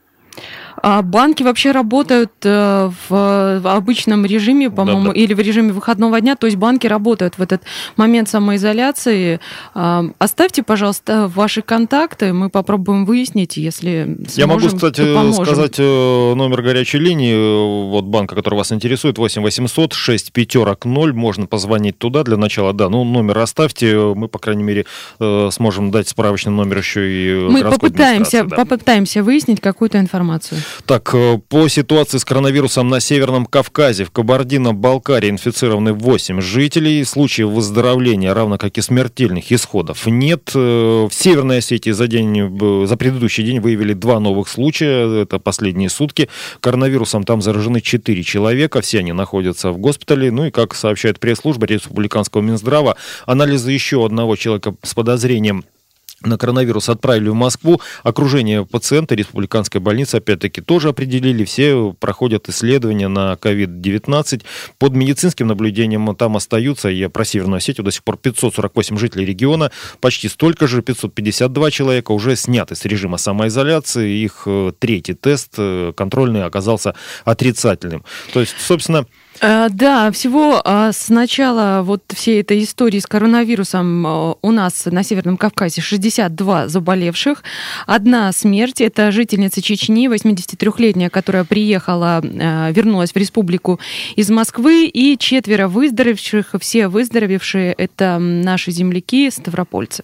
А 0.82 1.01
банки 1.01 1.44
вообще 1.44 1.72
работают 1.72 2.32
э, 2.44 2.92
в 3.10 3.62
обычном 3.63 4.25
режиме, 4.25 4.70
по-моему, 4.70 5.08
да, 5.08 5.12
да. 5.13 5.20
или 5.20 5.34
в 5.34 5.39
режиме 5.39 5.72
выходного 5.72 6.20
дня, 6.22 6.36
то 6.36 6.48
есть 6.48 6.58
банки 6.58 6.88
работают 6.88 7.38
в 7.38 7.42
этот 7.42 7.63
момент 7.96 8.30
самоизоляции. 8.30 9.39
А, 9.74 10.06
оставьте, 10.20 10.63
пожалуйста, 10.63 11.32
ваши 11.34 11.62
контакты, 11.62 12.34
мы 12.34 12.50
попробуем 12.50 13.06
выяснить, 13.06 13.58
если 13.58 14.03
сможем, 14.03 14.27
Я 14.36 14.48
могу, 14.48 14.68
кстати, 14.68 15.34
сказать 15.34 15.75
э, 15.77 16.34
номер 16.34 16.62
горячей 16.62 17.00
линии, 17.00 17.34
э, 17.34 17.89
вот 17.89 18.06
банка, 18.06 18.36
который 18.36 18.56
вас 18.56 18.72
интересует, 18.72 19.18
8 19.18 19.42
800 19.42 19.94
6 19.94 20.32
пятерок 20.32 20.86
0, 20.86 21.13
можно 21.13 21.46
позвонить 21.46 21.98
туда 21.98 22.24
для 22.24 22.38
начала, 22.38 22.74
да, 22.74 22.89
ну 22.89 23.03
номер 23.03 23.39
оставьте, 23.39 23.96
мы, 23.98 24.27
по 24.27 24.39
крайней 24.39 24.63
мере, 24.63 24.86
сможем 25.20 25.92
дать 25.92 26.08
справочный 26.10 26.51
номер 26.51 26.80
еще 26.80 27.01
и 27.03 27.50
Мы 27.50 27.63
попытаемся, 27.63 28.44
да. 28.44 28.56
попытаемся 28.56 29.24
выяснить 29.24 29.62
какую-то 29.62 30.00
информацию. 30.00 30.60
Так, 30.86 31.13
э, 31.13 31.39
по 31.50 31.67
ситуации 31.67 32.17
с 32.17 32.25
коронавирусом 32.25 32.89
на 32.89 33.00
Северном 33.00 33.46
Кавказе, 33.46 34.05
в 34.05 34.12
Кабардино-Балкарии 34.12 35.29
инфицированы 35.29 35.93
8 35.93 36.41
жителей. 36.41 37.03
Случаев 37.03 37.50
выздоровления, 37.50 38.34
равно 38.34 38.58
как 38.58 38.77
и 38.77 38.82
смертельных 38.82 39.51
исходов, 39.51 40.05
нет. 40.08 40.51
Э, 40.55 41.08
в 41.10 41.13
Северной 41.13 41.60
Осетии 41.60 41.91
за, 41.91 42.08
день, 42.08 42.38
э, 42.39 42.86
за 42.86 42.98
предыдущий 42.98 43.43
день 43.43 43.60
выявили 43.60 43.93
два 43.93 44.20
новых 44.20 44.48
случая. 44.50 45.24
Это 45.24 45.39
последние 45.39 45.89
сутки. 45.89 46.29
Коронавирусом 46.60 47.24
там 47.24 47.41
заражены 47.41 47.82
4 47.82 48.24
человека. 48.24 48.82
Все 48.82 49.00
они 49.00 49.13
находятся 49.13 49.72
в 49.72 49.77
госпитале. 49.77 50.32
Ну 50.32 50.46
и, 50.46 50.51
как 50.51 50.75
сообщает 50.75 51.20
пресс-служба 51.20 51.65
Республиканского 51.65 52.41
Минздрава, 52.41 52.96
анализы 53.25 53.72
еще 53.72 54.05
одного 54.05 54.36
человека 54.36 54.75
с 54.84 54.93
подозрением 54.93 55.63
на 56.24 56.38
коронавирус 56.38 56.89
отправили 56.89 57.30
в 57.30 57.34
Москву. 57.34 57.82
Окружение 58.03 58.65
пациента 58.65 59.15
республиканской 59.15 59.82
больницы, 59.82 60.15
опять-таки, 60.15 60.62
тоже 60.62 60.89
определили. 60.89 61.44
Все 61.44 61.96
проходят 62.00 62.50
исследования 62.50 63.08
на 63.08 63.34
COVID-19. 63.34 64.44
Под 64.77 64.94
медицинским 64.94 65.48
наблюдением 65.48 66.15
там 66.15 66.36
остаются, 66.36 66.89
я 66.89 67.10
про 67.10 67.25
Северную 67.25 67.58
Осетию, 67.58 67.84
до 67.84 67.92
сих 67.92 68.03
пор 68.03 68.18
548 68.18 68.98
жителей 68.98 69.25
региона, 69.25 69.72
почти 70.00 70.30
столько 70.30 70.68
же, 70.68 70.82
552 70.82 71.72
человека 71.72 72.12
уже 72.12 72.36
сняты 72.36 72.75
с 72.75 72.86
режима 72.86 73.18
самоизоляции. 73.18 74.24
Их 74.24 74.44
э, 74.46 74.72
третий 74.77 75.13
тест 75.13 75.53
э, 75.58 75.94
контрольный 75.96 76.44
оказался 76.44 76.96
отрицательным. 77.25 78.03
То 78.34 78.39
есть, 78.39 78.56
собственно, 78.60 79.06
да, 79.42 80.12
всего 80.12 80.62
а, 80.63 80.92
с 80.92 81.10
начала 81.10 81.82
вот 81.84 82.04
всей 82.13 82.42
этой 82.42 82.63
истории 82.63 83.00
с 83.00 83.06
коронавирусом 83.06 84.06
э, 84.06 84.34
у 84.42 84.52
нас 84.52 84.86
на 84.86 85.04
Северном 85.04 85.38
Кавказе 85.38 85.82
62 85.82 86.68
заболевших. 86.68 87.44
Одна 87.86 88.32
смерть, 88.32 88.80
это 88.80 89.12
жительница 89.12 89.62
Чечни, 89.62 90.08
83-летняя, 90.08 91.10
которая 91.10 91.44
приехала, 91.44 92.22
э, 92.24 92.72
вернулась 92.72 93.12
в 93.12 93.18
республику 93.18 93.80
из 94.16 94.30
Москвы, 94.30 94.86
и 94.86 95.18
четверо 95.18 95.68
выздоровевших, 95.68 96.56
все 96.60 96.88
выздоровевшие, 96.88 97.74
это 97.74 98.20
наши 98.20 98.72
земляки, 98.72 99.30
ставропольцы. 99.30 100.04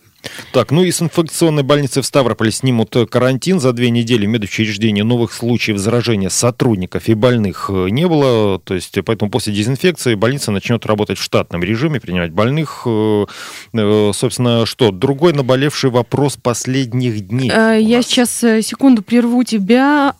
Так, 0.51 0.71
ну 0.71 0.83
и 0.83 0.91
с 0.91 1.01
инфекционной 1.01 1.63
больницы 1.63 2.01
в 2.01 2.05
Ставрополе 2.05 2.51
снимут 2.51 2.95
карантин. 3.09 3.59
За 3.59 3.73
две 3.73 3.89
недели 3.89 4.25
медучреждения 4.25 5.03
новых 5.03 5.33
случаев 5.33 5.77
заражения 5.77 6.29
сотрудников 6.29 7.07
и 7.07 7.13
больных 7.13 7.69
э, 7.69 7.89
не 7.89 8.07
было. 8.07 8.59
То 8.59 8.73
есть, 8.73 8.97
поэтому 9.05 9.31
после 9.31 9.53
дезинфекции 9.53 10.15
больница 10.15 10.51
начнет 10.51 10.85
работать 10.85 11.17
в 11.17 11.23
штатном 11.23 11.63
режиме, 11.63 11.99
принимать 11.99 12.31
больных. 12.31 12.83
Э, 12.85 13.25
э, 13.73 14.11
собственно, 14.13 14.65
что? 14.65 14.91
Другой 14.91 15.33
наболевший 15.33 15.89
вопрос 15.89 16.37
последних 16.41 17.27
дней. 17.27 17.49
Я 17.49 18.01
сейчас 18.01 18.31
секунду 18.39 19.01
прерву 19.01 19.43
тебя 19.43 20.13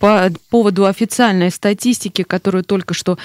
по 0.00 0.30
поводу 0.48 0.86
официальной 0.86 1.50
статистики, 1.50 2.22
которую 2.22 2.64
только 2.64 2.94
что 2.94 3.18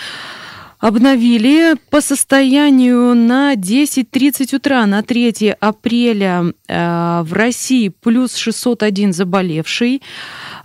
обновили 0.88 1.76
по 1.90 2.00
состоянию 2.00 3.16
на 3.16 3.56
10.30 3.56 4.56
утра 4.56 4.86
на 4.86 5.02
3 5.02 5.56
апреля 5.60 6.54
э, 6.68 7.22
в 7.24 7.34
России 7.34 7.90
плюс 7.90 8.36
601 8.36 9.12
заболевший. 9.12 10.04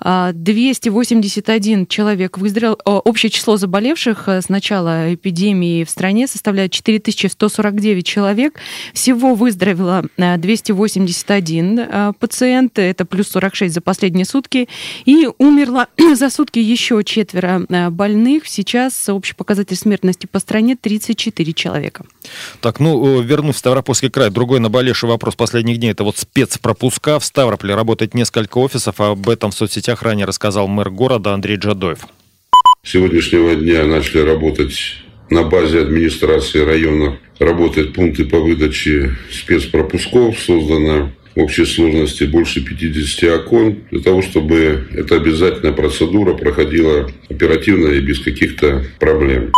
281 0.02 1.83
а, 1.83 1.87
человек 1.87 2.38
выздоровел. 2.38 2.78
Общее 2.85 3.30
число 3.30 3.57
заболевших 3.57 4.28
э, 4.28 4.40
с 4.40 4.49
начала 4.49 5.14
эпидемии 5.14 5.85
в 5.85 5.90
стране 5.90 6.26
составляет 6.26 6.73
4149 6.73 8.07
человек. 8.07 8.59
Всего 8.95 9.35
выздоровело 9.35 10.04
281 10.16 11.78
э, 11.78 11.88
э, 11.90 12.12
пациент, 12.19 12.78
это 12.78 13.04
плюс 13.04 13.28
46 13.28 13.75
за 13.75 13.80
последние 13.83 14.25
сутки. 14.25 14.69
И 15.04 15.28
умерло 15.38 15.88
за 16.14 16.30
сутки 16.30 16.59
еще 16.59 17.02
четверо 17.04 17.66
больных. 17.90 18.47
Сейчас 18.47 19.09
общий 19.09 19.35
показатель 19.35 19.76
смертности 19.76 20.26
по 20.26 20.38
стране 20.38 20.76
34 20.76 21.52
человека. 21.52 22.04
Так, 22.61 22.80
ну, 22.80 23.21
вернусь 23.21 23.57
в 23.57 23.59
Ставропольский 23.59 24.11
край. 24.11 24.30
Другой 24.30 24.61
наболевший 24.61 25.09
вопрос 25.09 25.35
последних 25.35 25.78
дней– 25.78 25.90
это 25.92 26.04
вот 26.04 26.16
спецпропуска. 26.16 27.19
В 27.19 27.25
Ставрополе 27.25 27.75
работает 27.75 28.14
несколько 28.14 28.59
офисов, 28.59 29.00
об 29.00 29.28
этом 29.28 29.50
в 29.50 29.54
соцсетях 29.54 29.89
соцсетях 29.90 30.02
ранее 30.02 30.26
рассказал 30.26 30.68
мэр 30.68 30.90
города 30.90 31.32
Андрей 31.32 31.56
Джадоев. 31.56 32.06
С 32.85 32.90
сегодняшнего 32.90 33.54
дня 33.54 33.85
начали 33.85 34.20
работать 34.20 34.75
на 35.30 35.42
базе 35.42 35.80
администрации 35.80 36.61
района. 36.64 37.18
Работают 37.38 37.94
пункты 37.94 38.25
по 38.25 38.38
выдаче 38.38 39.16
спецпропусков. 39.32 40.38
Создано 40.38 41.11
в 41.35 41.40
общей 41.40 41.64
сложности 41.64 42.25
больше 42.25 42.61
50 42.61 43.40
окон, 43.40 43.78
для 43.90 44.00
того, 44.00 44.23
чтобы 44.23 44.87
эта 44.92 45.16
обязательная 45.16 45.73
процедура 45.73 46.35
проходила 46.35 47.11
оперативно 47.28 47.88
и 47.88 48.00
без 48.00 48.20
каких-то 48.20 48.85
проблем. 48.99 49.52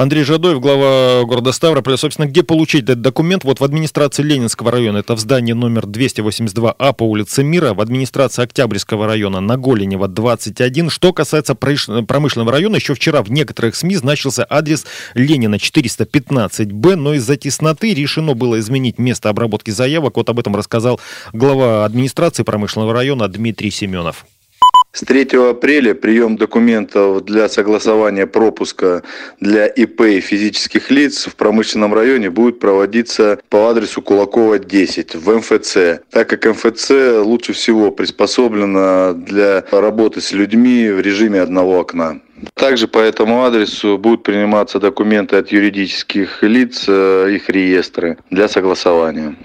Андрей 0.00 0.22
Жадоев, 0.22 0.60
глава 0.60 1.24
города 1.24 1.50
Ставрополя. 1.50 1.96
Собственно, 1.96 2.26
где 2.26 2.44
получить 2.44 2.84
этот 2.84 3.00
документ? 3.00 3.42
Вот 3.42 3.58
в 3.58 3.64
администрации 3.64 4.22
Ленинского 4.22 4.70
района, 4.70 4.98
это 4.98 5.16
в 5.16 5.18
здании 5.18 5.54
номер 5.54 5.86
282А 5.86 6.92
по 6.92 7.02
улице 7.02 7.42
Мира, 7.42 7.74
в 7.74 7.80
администрации 7.80 8.44
Октябрьского 8.44 9.08
района 9.08 9.40
на 9.40 9.56
Голенева 9.56 10.06
21. 10.06 10.90
Что 10.90 11.12
касается 11.12 11.56
промышленного 11.56 12.52
района, 12.52 12.76
еще 12.76 12.94
вчера 12.94 13.24
в 13.24 13.32
некоторых 13.32 13.74
СМИ 13.74 13.96
значился 13.96 14.46
адрес 14.48 14.86
Ленина 15.14 15.56
415Б, 15.56 16.94
но 16.94 17.14
из-за 17.14 17.36
тесноты 17.36 17.92
решено 17.92 18.34
было 18.34 18.60
изменить 18.60 19.00
место 19.00 19.30
обработки 19.30 19.72
заявок. 19.72 20.16
Вот 20.16 20.30
об 20.30 20.38
этом 20.38 20.54
рассказал 20.54 21.00
глава 21.32 21.84
администрации 21.84 22.44
промышленного 22.44 22.92
района 22.92 23.26
Дмитрий 23.26 23.72
Семенов. 23.72 24.26
С 24.98 25.02
3 25.02 25.28
апреля 25.50 25.94
прием 25.94 26.36
документов 26.36 27.24
для 27.24 27.48
согласования 27.48 28.26
пропуска 28.26 29.04
для 29.38 29.68
ИП 29.68 30.00
и 30.00 30.18
физических 30.18 30.90
лиц 30.90 31.28
в 31.28 31.36
промышленном 31.36 31.94
районе 31.94 32.30
будет 32.30 32.58
проводиться 32.58 33.38
по 33.48 33.68
адресу 33.68 34.02
Кулакова 34.02 34.58
10 34.58 35.14
в 35.14 35.36
МФЦ, 35.36 36.00
так 36.10 36.28
как 36.28 36.46
МФЦ 36.46 36.90
лучше 37.22 37.52
всего 37.52 37.92
приспособлено 37.92 39.12
для 39.12 39.64
работы 39.70 40.20
с 40.20 40.32
людьми 40.32 40.90
в 40.90 41.00
режиме 41.00 41.42
одного 41.42 41.78
окна. 41.78 42.20
Также 42.54 42.88
по 42.88 42.98
этому 42.98 43.44
адресу 43.44 43.98
будут 43.98 44.24
приниматься 44.24 44.80
документы 44.80 45.36
от 45.36 45.52
юридических 45.52 46.42
лиц, 46.42 46.86
э, 46.88 47.36
их 47.36 47.48
реестры 47.48 48.18
для 48.30 48.48
согласования 48.48 49.36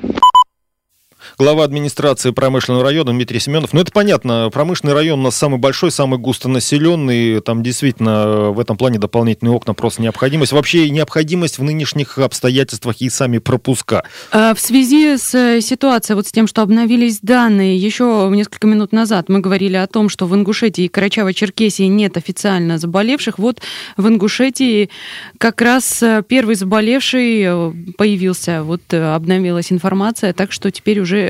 глава 1.37 1.63
администрации 1.63 2.31
промышленного 2.31 2.83
района 2.83 3.11
Дмитрий 3.11 3.39
Семенов. 3.39 3.73
Ну, 3.73 3.81
это 3.81 3.91
понятно, 3.91 4.49
промышленный 4.51 4.93
район 4.93 5.19
у 5.19 5.23
нас 5.23 5.35
самый 5.35 5.59
большой, 5.59 5.91
самый 5.91 6.19
густонаселенный, 6.19 7.41
там 7.41 7.63
действительно 7.63 8.51
в 8.51 8.59
этом 8.59 8.77
плане 8.77 8.99
дополнительные 8.99 9.53
окна 9.53 9.73
просто 9.73 10.01
необходимость. 10.01 10.51
Вообще 10.51 10.89
необходимость 10.89 11.57
в 11.57 11.63
нынешних 11.63 12.17
обстоятельствах 12.17 12.97
и 12.99 13.09
сами 13.09 13.39
пропуска. 13.39 14.03
А, 14.31 14.53
в 14.53 14.59
связи 14.59 15.17
с 15.17 15.33
э, 15.33 15.61
ситуацией, 15.61 16.15
вот 16.15 16.27
с 16.27 16.31
тем, 16.31 16.47
что 16.47 16.61
обновились 16.61 17.19
данные, 17.21 17.77
еще 17.77 18.29
несколько 18.31 18.67
минут 18.67 18.91
назад 18.91 19.29
мы 19.29 19.39
говорили 19.39 19.75
о 19.75 19.87
том, 19.87 20.09
что 20.09 20.27
в 20.27 20.35
Ингушетии 20.35 20.85
и 20.85 20.87
Карачаево-Черкесии 20.87 21.87
нет 21.87 22.17
официально 22.17 22.77
заболевших. 22.77 23.39
Вот 23.39 23.61
в 23.97 24.07
Ингушетии 24.07 24.89
как 25.37 25.61
раз 25.61 26.03
э, 26.03 26.23
первый 26.27 26.55
заболевший 26.55 27.41
э, 27.43 27.73
появился, 27.97 28.63
вот 28.63 28.81
обновилась 28.93 29.71
информация, 29.71 30.33
так 30.33 30.51
что 30.51 30.69
теперь 30.71 30.99
уже 30.99 31.22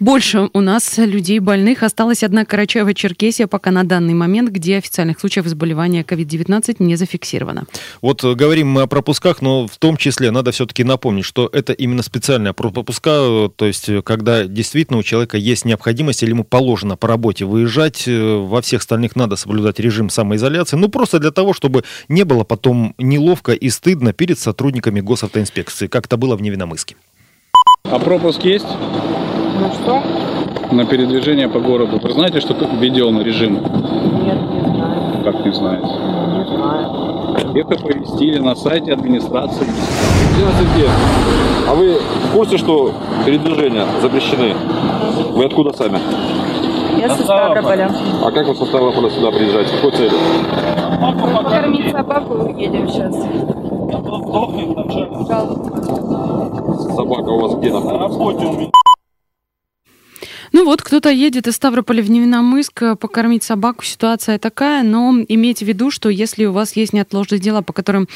больше 0.00 0.48
у 0.52 0.60
нас 0.60 0.96
людей 0.98 1.40
больных. 1.40 1.82
Осталась 1.82 2.22
одна 2.22 2.44
Карачаево-Черкесия 2.44 3.46
пока 3.46 3.70
на 3.70 3.84
данный 3.84 4.14
момент, 4.14 4.50
где 4.50 4.78
официальных 4.78 5.18
случаев 5.18 5.46
заболевания 5.46 6.02
COVID-19 6.02 6.76
не 6.78 6.96
зафиксировано. 6.96 7.66
Вот 8.00 8.22
э, 8.22 8.34
говорим 8.34 8.68
мы 8.68 8.82
о 8.82 8.86
пропусках, 8.86 9.42
но 9.42 9.66
в 9.66 9.76
том 9.78 9.96
числе 9.96 10.30
надо 10.30 10.52
все-таки 10.52 10.84
напомнить, 10.84 11.24
что 11.24 11.50
это 11.52 11.72
именно 11.72 12.02
специальная 12.02 12.52
пропуска, 12.52 13.10
э, 13.10 13.48
то 13.54 13.66
есть 13.66 13.88
э, 13.88 14.02
когда 14.02 14.44
действительно 14.44 14.98
у 14.98 15.02
человека 15.02 15.36
есть 15.36 15.64
необходимость 15.64 16.22
или 16.22 16.30
ему 16.30 16.44
положено 16.44 16.96
по 16.96 17.08
работе 17.08 17.44
выезжать, 17.44 18.04
во 18.06 18.62
всех 18.62 18.80
остальных 18.80 19.16
надо 19.16 19.36
соблюдать 19.36 19.80
режим 19.80 20.10
самоизоляции, 20.10 20.76
ну 20.76 20.88
просто 20.88 21.18
для 21.18 21.30
того, 21.30 21.52
чтобы 21.52 21.84
не 22.08 22.24
было 22.24 22.44
потом 22.44 22.94
неловко 22.98 23.52
и 23.52 23.68
стыдно 23.70 24.12
перед 24.12 24.38
сотрудниками 24.38 25.00
госавтоинспекции, 25.00 25.88
как 25.88 26.06
это 26.06 26.16
было 26.16 26.36
в 26.36 26.42
Невиномыске. 26.42 26.96
А 27.90 27.98
пропуск 27.98 28.44
есть? 28.44 28.66
На 29.60 29.72
что? 29.72 30.02
На 30.72 30.84
передвижение 30.84 31.48
по 31.48 31.58
городу. 31.60 31.98
Вы 32.02 32.12
знаете, 32.12 32.40
что 32.40 32.54
введен 32.54 33.20
режим? 33.22 33.54
Нет, 33.54 34.38
не 34.52 34.60
знаю. 34.74 35.24
Как 35.24 35.46
не 35.46 35.52
знаете? 35.52 35.86
Не 35.86 36.56
знаю. 36.56 37.54
Это 37.54 37.82
повестили 37.82 38.38
на 38.38 38.54
сайте 38.54 38.92
администрации. 38.92 39.66
Здравствуйте. 40.36 40.90
А 41.66 41.74
вы 41.74 41.94
в 42.28 42.32
курсе, 42.32 42.58
что 42.58 42.92
передвижения 43.24 43.86
запрещены? 44.02 44.54
Вы 45.32 45.46
откуда 45.46 45.72
сами? 45.72 45.98
Я 46.98 47.08
со 47.14 47.22
Ставрополя. 47.22 47.90
А 48.24 48.30
как 48.30 48.48
вы 48.48 48.54
со 48.54 48.66
Ставрополя 48.66 49.08
сюда 49.10 49.30
приезжаете? 49.30 49.70
Какой 49.76 49.92
целью? 49.92 50.18
Покормить 51.34 51.90
собаку 51.92 52.54
едем 52.56 52.88
сейчас. 52.88 53.14
Собака 56.98 57.28
у 57.28 57.38
вас 57.38 57.60
где 57.60 57.70
на 57.70 57.96
работе 57.96 58.44
у 58.44 58.58
меня. 58.58 58.70
Ну 60.50 60.64
вот, 60.64 60.82
кто-то 60.82 61.10
едет 61.10 61.46
из 61.46 61.54
Ставрополя 61.54 62.02
в 62.02 62.10
Невиномыск 62.10 62.82
э, 62.82 62.96
покормить 62.96 63.44
собаку. 63.44 63.84
Ситуация 63.84 64.36
такая, 64.40 64.82
но 64.82 65.14
имейте 65.28 65.64
в 65.64 65.68
виду, 65.68 65.92
что 65.92 66.08
если 66.08 66.46
у 66.46 66.52
вас 66.52 66.74
есть 66.74 66.92
неотложные 66.92 67.38
дела, 67.38 67.62
по 67.62 67.72
которым 67.72 68.08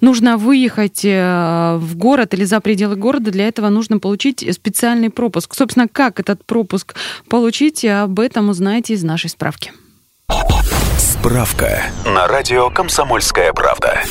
нужно 0.00 0.36
выехать 0.36 1.04
э, 1.04 1.78
в 1.80 1.96
город 1.96 2.32
или 2.32 2.44
за 2.44 2.60
пределы 2.60 2.94
города, 2.94 3.32
для 3.32 3.48
этого 3.48 3.70
нужно 3.70 3.98
получить 3.98 4.46
специальный 4.54 5.10
пропуск. 5.10 5.56
Собственно, 5.56 5.88
как 5.88 6.20
этот 6.20 6.44
пропуск 6.44 6.94
получить, 7.28 7.84
об 7.84 8.20
этом 8.20 8.50
узнаете 8.50 8.94
из 8.94 9.02
нашей 9.02 9.30
справки. 9.30 9.72
Справка 10.96 11.82
на 12.04 12.28
радио 12.28 12.70
«Комсомольская 12.70 13.52
правда». 13.52 14.04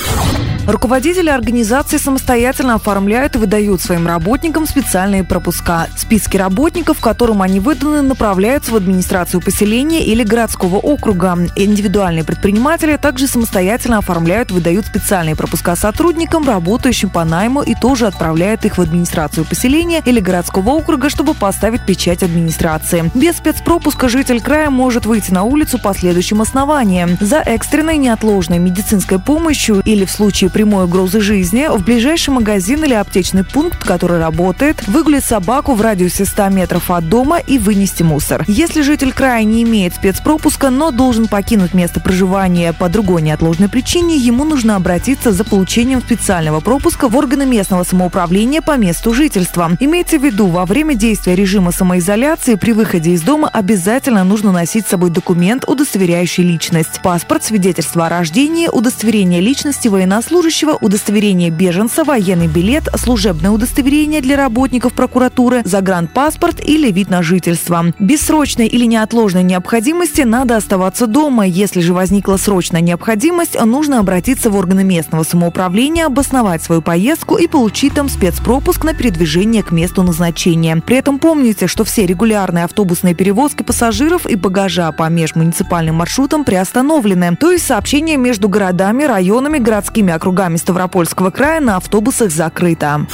Руководители 0.68 1.30
организации 1.30 1.96
самостоятельно 1.96 2.76
оформляют 2.76 3.38
и 3.38 3.40
выдают 3.40 3.80
своим 3.80 4.06
работникам 4.06 4.68
специальные 4.68 5.24
пропуска. 5.24 5.88
Списки 5.96 6.36
работников, 6.36 7.00
которым 7.00 7.42
они 7.42 7.62
выданы, 7.62 8.02
направляются 8.02 8.74
в 8.74 8.76
администрацию 8.76 9.40
поселения 9.40 10.04
или 10.04 10.24
городского 10.24 10.76
округа. 10.76 11.38
Индивидуальные 11.56 12.26
предприниматели 12.26 12.98
также 12.98 13.28
самостоятельно 13.28 14.00
оформляют 14.00 14.52
и 14.52 14.56
выдают 14.56 14.86
специальные 14.86 15.38
пропуска 15.38 15.78
сотрудникам, 15.78 16.46
работающим 16.46 17.12
по 17.12 17.24
найму, 17.24 17.62
и 17.62 17.74
тоже 17.74 18.06
отправляют 18.06 18.66
их 18.66 18.78
в 18.78 18.82
администрацию 18.82 19.46
поселения 19.46 20.02
или 20.06 20.20
городского 20.20 20.72
округа, 20.72 21.10
чтобы 21.10 21.34
поставить 21.34 21.86
печать 21.86 22.24
администрации. 22.24 23.10
Без 23.16 23.38
спецпропуска 23.38 24.10
житель 24.10 24.42
края 24.42 24.70
может 24.70 25.06
выйти 25.06 25.32
на 25.32 25.44
улицу 25.44 25.80
по 25.80 25.94
следующим 25.94 26.42
основаниям. 26.42 27.18
За 27.22 27.38
экстренной 27.38 27.96
неотложной 27.96 28.58
медицинской 28.58 29.18
помощью 29.18 29.82
или 29.86 30.04
в 30.04 30.12
случае 30.12 30.50
прямой 30.58 30.86
угрозы 30.86 31.22
жизни, 31.22 31.68
в 31.70 31.86
ближайший 31.86 32.32
магазин 32.32 32.84
или 32.84 32.96
аптечный 32.96 33.44
пункт, 33.44 33.84
который 33.84 34.18
работает, 34.18 34.88
выгулить 34.88 35.24
собаку 35.24 35.76
в 35.76 35.82
радиусе 35.82 36.26
100 36.26 36.50
метров 36.50 36.90
от 36.90 37.08
дома 37.08 37.38
и 37.38 37.60
вынести 37.60 38.02
мусор. 38.02 38.44
Если 38.48 38.82
житель 38.82 39.14
края 39.14 39.44
не 39.44 39.62
имеет 39.62 39.94
спецпропуска, 39.94 40.72
но 40.72 40.90
должен 40.90 41.28
покинуть 41.28 41.76
место 41.76 42.00
проживания 42.00 42.74
по 42.74 42.90
другой 42.90 43.22
неотложной 43.22 43.70
причине, 43.70 44.18
ему 44.18 44.46
нужно 44.46 44.76
обратиться 44.76 45.32
за 45.32 45.44
получением 45.44 46.02
специального 46.02 46.60
пропуска 46.60 47.08
в 47.08 47.16
органы 47.16 47.46
местного 47.46 47.84
самоуправления 47.84 48.64
по 48.64 48.78
месту 48.78 49.14
жительства. 49.14 49.70
Имейте 49.80 50.18
в 50.18 50.24
виду, 50.24 50.48
во 50.48 50.66
время 50.66 50.96
действия 50.96 51.36
режима 51.36 51.72
самоизоляции 51.72 52.56
при 52.56 52.72
выходе 52.72 53.12
из 53.12 53.22
дома 53.22 53.48
обязательно 53.48 54.24
нужно 54.24 54.52
носить 54.52 54.88
с 54.88 54.90
собой 54.90 55.12
документ, 55.12 55.66
удостоверяющий 55.68 56.44
личность. 56.44 57.00
Паспорт, 57.04 57.44
свидетельство 57.44 58.08
о 58.08 58.10
рождении, 58.10 58.68
удостоверение 58.68 59.40
личности 59.40 59.88
военнослужащего, 59.88 60.47
удостоверение 60.82 61.50
беженца, 61.50 62.04
военный 62.04 62.48
билет, 62.48 62.88
служебное 62.96 63.52
удостоверение 63.52 64.22
для 64.22 64.38
работников 64.38 64.94
прокуратуры, 64.94 65.62
загранпаспорт 65.66 66.64
или 66.64 66.92
вид 66.92 67.10
на 67.10 67.22
жительство. 67.22 67.86
Без 68.00 68.22
срочной 68.22 68.68
или 68.68 68.86
неотложной 68.86 69.44
необходимости 69.44 70.22
надо 70.22 70.56
оставаться 70.56 71.08
дома. 71.08 71.46
Если 71.46 71.82
же 71.82 71.94
возникла 71.94 72.38
срочная 72.38 72.82
необходимость, 72.82 73.60
нужно 73.60 74.00
обратиться 74.00 74.50
в 74.50 74.56
органы 74.56 74.84
местного 74.84 75.24
самоуправления, 75.24 76.06
обосновать 76.06 76.64
свою 76.64 76.82
поездку 76.82 77.36
и 77.38 77.48
получить 77.48 77.94
там 77.94 78.10
спецпропуск 78.10 78.84
на 78.84 78.94
передвижение 78.94 79.64
к 79.64 79.72
месту 79.72 80.04
назначения. 80.04 80.76
При 80.78 80.98
этом 80.98 81.20
помните, 81.20 81.68
что 81.68 81.84
все 81.84 82.06
регулярные 82.06 82.64
автобусные 82.64 83.16
перевозки 83.16 83.64
пассажиров 83.64 84.26
и 84.26 84.36
багажа 84.36 84.92
по 84.92 85.10
межмуниципальным 85.10 85.96
маршрутам 85.96 86.46
приостановлены. 86.46 87.36
То 87.36 87.52
есть 87.52 87.66
сообщение 87.66 88.18
между 88.18 88.48
городами, 88.50 89.04
районами, 89.04 89.58
городскими 89.58 90.14
округами 90.28 90.58
Ставропольского 90.58 91.32
края 91.32 91.62
на 91.62 91.78
автобусах 91.78 92.32
закрыто. 92.32 93.08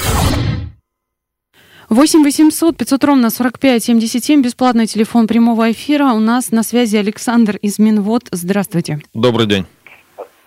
8 1.90 2.24
800 2.24 2.76
500 2.76 3.04
ровно 3.04 3.30
45 3.30 3.84
77, 3.84 4.42
бесплатный 4.42 4.88
телефон 4.88 5.28
прямого 5.28 5.70
эфира. 5.72 6.06
У 6.06 6.20
нас 6.20 6.52
на 6.52 6.64
связи 6.64 6.98
Александр 6.98 7.58
из 7.62 7.78
Минвод. 7.78 8.24
Здравствуйте. 8.32 8.98
Добрый 9.14 9.46
день. 9.46 9.66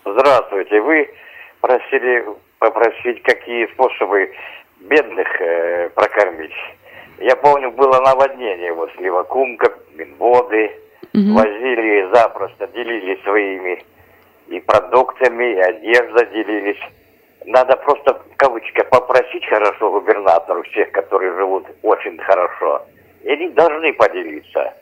Здравствуйте. 0.03 0.81
Вы 0.81 1.07
просили 1.61 2.25
попросить, 2.59 3.23
какие 3.23 3.67
способы 3.73 4.29
бедных 4.81 5.27
э, 5.39 5.89
прокормить. 5.95 6.57
Я 7.21 7.37
помню, 7.37 7.71
было 7.71 8.01
наводнение 8.01 8.73
вот 8.73 8.89
Сливокумка, 8.97 9.71
Минводы. 9.95 10.71
Мгм. 11.13 11.33
Возили 11.33 12.13
запросто, 12.13 12.67
делились 12.75 13.23
своими 13.23 13.85
и 14.49 14.59
продуктами, 14.59 15.53
и 15.55 15.59
одежда 15.59 16.25
делились. 16.25 16.79
Надо 17.45 17.77
просто, 17.77 18.13
в 18.13 18.35
кавычках, 18.37 18.89
попросить 18.89 19.45
хорошо 19.47 19.91
губернатору 19.91 20.63
всех, 20.63 20.91
которые 20.91 21.33
живут 21.35 21.65
очень 21.83 22.17
хорошо. 22.19 22.85
И 23.23 23.29
они 23.29 23.49
должны 23.49 23.93
поделиться. 23.93 24.73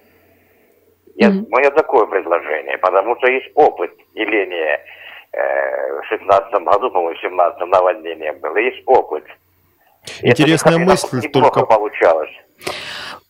Я, 1.16 1.30
Мое 1.50 1.70
такое 1.72 2.06
предложение, 2.08 2.78
потому 2.80 3.16
что 3.18 3.28
есть 3.32 3.50
опыт 3.56 3.92
деления 4.16 4.82
э, 5.32 6.02
в 6.02 6.06
16 6.08 6.54
году, 6.64 6.92
по-моему, 6.92 7.16
в 7.18 7.22
17 7.22 7.60
наводнение 7.68 8.34
было. 8.34 8.58
Есть 8.58 8.84
опыт. 8.86 9.24
Это 10.22 10.28
Интересная 10.44 10.78
неплохо- 10.78 11.08
мысль, 11.14 11.28
неплохо 11.28 11.52
только 11.62 11.66
получалось. 11.68 12.32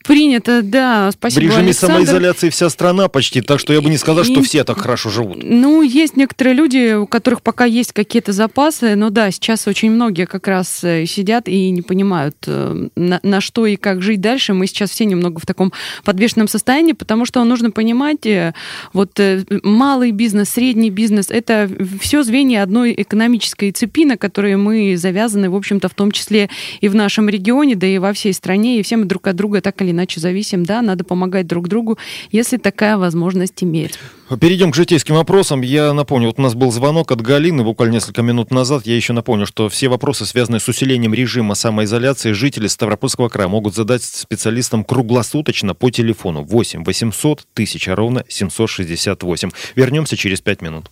Принято, 0.08 0.62
да. 0.62 1.10
Спасибо, 1.12 1.40
в 1.40 1.44
режиме 1.48 1.64
Александр. 1.64 1.94
самоизоляции 1.96 2.50
вся 2.50 2.70
страна 2.70 3.08
почти, 3.08 3.42
так 3.42 3.60
что 3.60 3.74
я 3.74 3.82
бы 3.82 3.90
не 3.90 3.98
сказал, 3.98 4.24
что 4.24 4.40
И- 4.40 4.44
все 4.44 4.64
так 4.64 4.80
хорошо 4.80 5.10
живут. 5.10 5.40
Ну, 5.44 5.82
есть 5.82 6.16
некоторые 6.16 6.54
люди, 6.54 6.94
у 6.94 7.08
которых 7.08 7.42
пока 7.42 7.66
есть 7.66 7.92
какие-то 7.92 8.32
запасы, 8.32 8.96
но 8.96 9.10
да, 9.10 9.32
сейчас 9.32 9.68
очень 9.68 9.90
многие 9.90 10.28
как 10.28 10.48
раз 10.48 10.84
э, 10.84 11.08
сидят 11.08 11.48
и 11.48 11.72
не 11.72 11.82
понимают, 11.82 12.36
э, 12.46 12.88
на, 12.96 13.20
на 13.24 13.42
что 13.42 13.66
и 13.66 13.78
как 13.78 14.04
жить 14.04 14.22
дальше. 14.22 14.54
Мы 14.54 14.68
сейчас 14.68 14.92
все 14.92 15.06
немного 15.06 15.40
в 15.40 15.46
таком 15.48 15.74
подвешенном 16.04 16.48
состоянии, 16.48 16.94
потому 16.94 17.26
что 17.26 17.44
нужно 17.44 17.72
понимать, 17.72 18.28
э, 18.28 18.54
вот 18.94 19.20
малый 19.64 20.12
бизнес, 20.12 20.50
средний 20.50 20.92
бизнес, 20.92 21.32
это 21.32 21.68
все 22.00 22.22
звенья 22.22 22.62
одной 22.62 22.94
экономической 22.96 23.72
цепи, 23.72 24.06
на 24.06 24.18
которые 24.18 24.58
мы 24.58 24.98
завязаны, 24.98 25.50
в 25.50 25.56
общем-то, 25.56 25.90
в 25.90 25.96
том 25.96 26.12
числе 26.12 26.48
и 26.80 26.88
в 26.90 26.94
нашем 26.94 27.28
регионе, 27.28 27.74
да 27.76 27.88
и 27.88 27.98
во 27.98 28.14
всей 28.14 28.34
стране, 28.34 28.80
и 28.80 28.84
все 28.84 28.98
мы 28.98 29.06
друг 29.06 29.25
от 29.28 29.36
друга 29.36 29.62
так 29.62 29.82
или 29.82 29.92
иначе 29.92 30.20
зависим, 30.20 30.66
да, 30.66 30.82
надо 30.82 31.04
помогать 31.04 31.48
друг 31.48 31.68
другу, 31.68 31.98
если 32.32 32.58
такая 32.58 32.98
возможность 32.98 33.64
имеется. 33.64 34.00
Перейдем 34.40 34.72
к 34.72 34.76
житейским 34.76 35.16
вопросам. 35.16 35.62
Я 35.62 35.94
напомню, 35.94 36.28
вот 36.28 36.40
у 36.40 36.42
нас 36.42 36.56
был 36.56 36.72
звонок 36.72 37.12
от 37.12 37.22
Галины 37.22 37.64
буквально 37.64 37.94
несколько 37.94 38.24
минут 38.24 38.52
назад. 38.52 38.86
Я 38.86 38.96
еще 38.96 39.14
напомню, 39.14 39.46
что 39.46 39.70
все 39.70 39.88
вопросы, 39.88 40.26
связанные 40.26 40.60
с 40.60 40.68
усилением 40.68 41.14
режима 41.14 41.54
самоизоляции, 41.54 42.32
жители 42.32 42.68
Ставропольского 42.68 43.30
края 43.30 43.48
могут 43.48 43.76
задать 43.76 44.04
специалистам 44.04 44.84
круглосуточно 44.84 45.76
по 45.76 45.92
телефону 45.92 46.44
8 46.44 46.84
800 46.84 47.46
1000 47.54 47.96
ровно 47.96 48.24
768. 48.28 49.52
Вернемся 49.76 50.18
через 50.18 50.42
5 50.42 50.62
минут. 50.62 50.90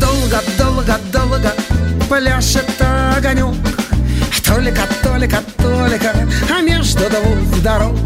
Долго-долго-долго 0.00 1.54
пляшет 2.08 2.66
огонек 2.80 3.54
Только, 4.46 4.82
только, 5.02 5.42
только, 5.58 6.12
а 6.56 6.60
между 6.60 7.00
двух 7.10 7.62
дорог 7.62 7.96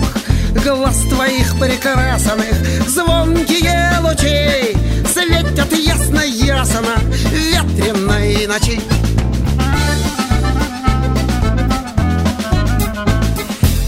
Глаз 0.65 0.97
твоих 1.11 1.55
прекрасных, 1.59 2.55
звонкие 2.89 3.99
лучи 4.01 4.75
Светят 5.13 5.71
ясно-ясно 5.71 6.95
ветреной 7.31 8.47
ночи 8.47 8.81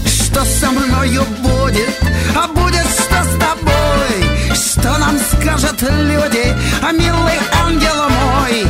Что 0.05 0.45
со 0.45 0.69
мною 0.69 1.23
будет, 1.41 1.99
а 2.35 2.47
будет 2.49 2.85
что 2.85 3.23
с 3.23 3.39
тобой? 3.39 4.55
Что 4.55 4.97
нам 4.99 5.17
скажут 5.17 5.81
люди, 5.81 6.53
а 6.83 6.91
милый 6.91 7.39
ангел 7.65 8.09
мой 8.09 8.63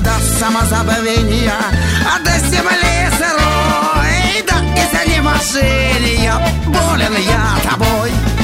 До 0.00 0.12
самозабвения, 0.40 1.54
а 2.04 2.18
до 2.24 2.38
земли 2.48 3.07
изнеможения, 5.38 6.34
болен 6.66 7.14
я 7.16 7.70
тобой 7.70 8.37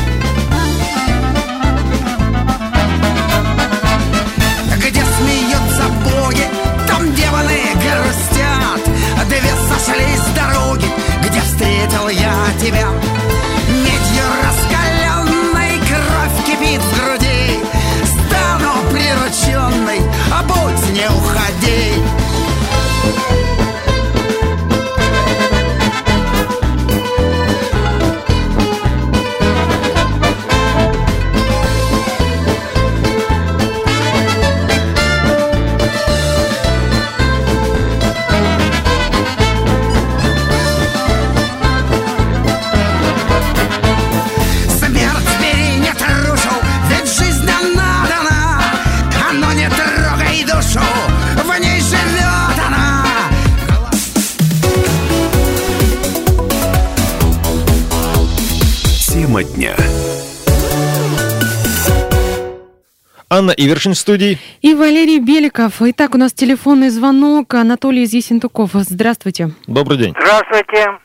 Ивершин 63.65 63.93
в 63.93 63.99
студии. 63.99 64.39
И 64.61 64.75
Валерий 64.75 65.21
Беликов. 65.21 65.81
Итак, 65.81 66.15
у 66.15 66.19
нас 66.19 66.33
телефонный 66.33 66.91
звонок. 66.91 67.55
Анатолий 67.55 68.03
из 68.03 68.13
Есентуков. 68.13 68.71
Здравствуйте. 68.75 69.49
Добрый 69.67 69.97
день. 69.97 70.15
Здравствуйте. 70.19 70.99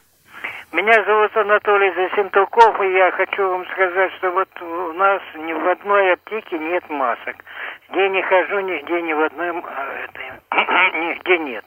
Меня 0.72 1.04
зовут 1.04 1.36
Анатолий 1.36 1.92
Засентуков, 1.96 2.80
и 2.82 2.94
я 2.94 3.12
хочу 3.12 3.48
вам 3.48 3.66
сказать, 3.74 4.12
что 4.18 4.30
вот 4.32 4.50
у 4.62 4.94
нас 4.94 5.22
ни 5.36 5.54
в 5.54 5.68
одной 5.68 6.14
аптеке 6.14 6.60
нет 6.60 6.88
масок. 6.90 7.38
Где 7.90 8.08
не 8.10 8.22
хожу, 8.22 8.60
нигде 8.60 9.02
ни 9.02 9.14
в 9.14 9.22
одной 9.22 9.50
а, 9.50 10.06
этой, 10.06 10.30
нигде 11.10 11.38
нет. 11.40 11.66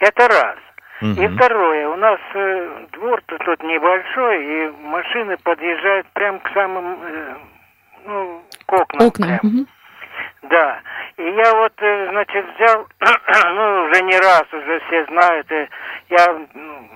Это 0.00 0.28
раз. 0.28 0.58
И 1.00 1.28
второе, 1.28 1.88
у 1.88 1.96
нас 1.96 2.18
э, 2.34 2.86
двор 2.92 3.22
тут, 3.26 3.38
тут 3.44 3.62
небольшой, 3.62 4.44
и 4.44 4.70
машины 4.82 5.36
подъезжают 5.42 6.06
прямо 6.14 6.38
к 6.38 6.50
самым, 6.54 6.98
э, 7.02 7.34
ну, 8.06 8.42
к 8.64 8.72
окнам. 8.72 9.06
Окна. 9.06 9.26
прям. 9.26 9.40
Мгм. 9.42 9.66
Да. 10.48 10.80
И 11.16 11.22
я 11.22 11.54
вот, 11.54 11.72
э, 11.78 12.08
значит, 12.10 12.44
взял, 12.54 12.86
ну, 13.54 13.84
уже 13.84 14.02
не 14.02 14.18
раз, 14.18 14.44
уже 14.52 14.80
все 14.80 15.04
знают, 15.06 15.50
э, 15.50 15.68
я 16.10 16.38
ну, 16.54 16.88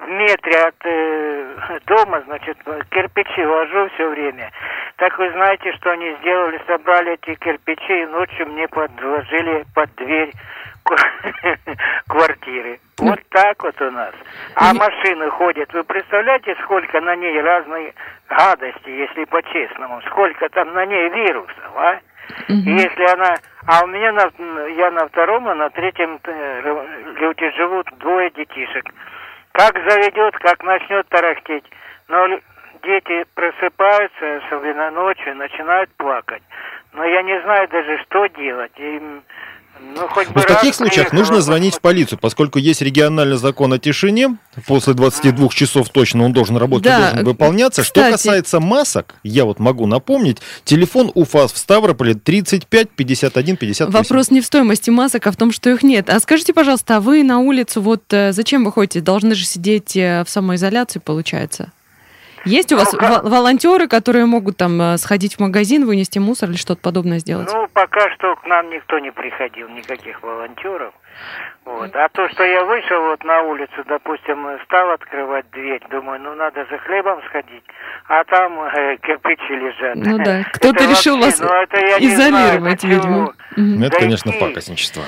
в 0.00 0.08
метре 0.08 0.60
от 0.62 0.76
э, 0.84 1.78
дома, 1.86 2.22
значит, 2.26 2.56
кирпичи 2.90 3.44
ложу 3.44 3.88
все 3.94 4.08
время. 4.08 4.50
Так 4.96 5.18
вы 5.18 5.30
знаете, 5.32 5.72
что 5.74 5.90
они 5.90 6.14
сделали? 6.20 6.60
Собрали 6.66 7.12
эти 7.14 7.34
кирпичи 7.34 8.02
и 8.02 8.06
ночью 8.06 8.46
мне 8.46 8.68
подложили 8.68 9.64
под 9.74 9.94
дверь 9.96 10.32
квартиры. 12.08 12.80
Вот 12.98 13.20
так 13.30 13.62
вот 13.62 13.80
у 13.80 13.90
нас. 13.90 14.12
А 14.54 14.74
машины 14.74 15.30
ходят. 15.30 15.72
Вы 15.72 15.84
представляете, 15.84 16.56
сколько 16.64 17.00
на 17.00 17.16
ней 17.16 17.40
разной 17.40 17.94
гадости, 18.28 18.88
если 18.88 19.24
по-честному? 19.24 20.00
Сколько 20.06 20.48
там 20.48 20.72
на 20.72 20.84
ней 20.86 21.08
вирусов, 21.10 21.72
а? 21.76 21.98
Если 22.48 23.04
она... 23.12 23.34
А 23.66 23.84
у 23.84 23.86
меня 23.86 24.12
на, 24.12 24.66
я 24.66 24.90
на 24.90 25.08
втором, 25.08 25.48
а 25.48 25.54
на 25.54 25.70
третьем 25.70 26.18
э, 26.24 27.14
люди 27.20 27.50
живут 27.56 27.86
двое 27.98 28.30
детишек. 28.30 28.84
Как 29.52 29.74
заведет, 29.88 30.36
как 30.38 30.62
начнет 30.64 31.06
тарахтеть. 31.08 31.64
Но 32.08 32.38
дети 32.82 33.26
просыпаются, 33.34 34.36
особенно 34.38 34.90
ночью, 34.90 35.36
начинают 35.36 35.90
плакать. 35.96 36.42
Но 36.92 37.04
я 37.04 37.22
не 37.22 37.40
знаю 37.42 37.68
даже, 37.68 37.98
что 38.04 38.26
делать. 38.28 38.72
Им, 38.76 39.22
ну, 39.94 40.06
хоть 40.08 40.28
бы 40.28 40.32
Но 40.36 40.40
в 40.42 40.46
таких 40.46 40.70
раз 40.70 40.76
случаях 40.76 41.12
нужно 41.12 41.40
звонить 41.40 41.74
в 41.74 41.80
полицию, 41.80 42.18
поскольку 42.20 42.58
есть 42.58 42.82
региональный 42.82 43.36
закон 43.36 43.72
о 43.72 43.78
тишине. 43.78 44.36
После 44.66 44.94
22 44.94 45.48
часов 45.48 45.88
точно 45.88 46.24
он 46.24 46.32
должен 46.32 46.56
работать, 46.56 46.86
и 46.86 46.88
Да, 46.88 46.98
должен 47.10 47.24
выполняться. 47.24 47.82
Что 47.82 48.00
кстати- 48.00 48.12
касается 48.12 48.60
масок, 48.60 49.14
я 49.22 49.44
вот 49.44 49.58
могу 49.58 49.86
напомнить, 49.86 50.38
телефон 50.64 51.10
УФАС 51.14 51.52
в 51.52 51.58
Ставрополе 51.58 52.14
35 52.14 52.90
51 52.90 53.56
58. 53.56 53.92
Вопрос 53.92 54.30
не 54.30 54.40
в 54.40 54.46
стоимости 54.46 54.90
масок, 54.90 55.26
а 55.26 55.32
в 55.32 55.36
том, 55.36 55.52
что 55.52 55.70
их 55.70 55.82
нет. 55.82 56.10
А 56.10 56.20
скажите, 56.20 56.52
пожалуйста, 56.52 56.96
а 56.96 57.00
вы 57.00 57.22
на 57.22 57.38
улицу, 57.38 57.80
вот 57.80 58.02
э, 58.12 58.32
зачем 58.32 58.64
вы 58.64 58.72
ходите? 58.72 59.00
Должны 59.00 59.34
же 59.34 59.44
сидеть 59.44 59.96
э, 59.96 60.24
в 60.24 60.30
самоизоляции, 60.30 61.00
получается? 61.00 61.72
Есть 62.44 62.72
у 62.72 62.76
вас 62.76 62.92
Ну, 62.92 62.98
как- 62.98 63.22
во- 63.24 63.28
волонтеры, 63.30 63.88
которые 63.88 64.26
могут 64.26 64.56
там 64.56 64.80
э, 64.80 64.98
сходить 64.98 65.36
в 65.36 65.40
магазин, 65.40 65.86
вынести 65.86 66.18
мусор 66.18 66.50
или 66.50 66.56
что-то 66.56 66.80
подобное 66.80 67.18
сделать? 67.18 67.48
Ну, 67.52 67.66
пока 67.72 68.10
что 68.14 68.36
к 68.36 68.46
нам 68.46 68.70
никто 68.70 68.98
не 68.98 69.10
приходил, 69.10 69.68
никаких 69.68 70.22
волонтеров. 70.22 70.92
Вот. 71.64 71.94
А 71.94 72.08
то, 72.10 72.28
что 72.30 72.44
я 72.44 72.64
вышел 72.64 73.00
вот 73.02 73.24
на 73.24 73.42
улицу, 73.42 73.84
допустим, 73.86 74.46
стал 74.64 74.90
открывать 74.92 75.50
дверь, 75.50 75.82
думаю, 75.90 76.20
ну 76.20 76.34
надо 76.34 76.64
за 76.70 76.78
хлебом 76.78 77.20
сходить, 77.28 77.64
а 78.08 78.24
там 78.24 78.58
э, 78.60 78.96
кирпичи 79.02 79.52
лежат. 79.54 79.96
Ну 79.96 80.18
да, 80.18 80.44
кто-то 80.52 80.84
решил 80.84 81.18
вообще, 81.18 81.30
вас 81.30 81.40
ну, 81.40 81.46
знаю, 81.48 81.98
изолировать, 82.00 82.80
почему. 82.80 82.92
видимо. 82.94 83.34
Ну, 83.56 83.84
Это, 83.86 83.98
конечно, 83.98 84.30
Зайти. 84.30 84.46
пакостничество. 84.46 85.02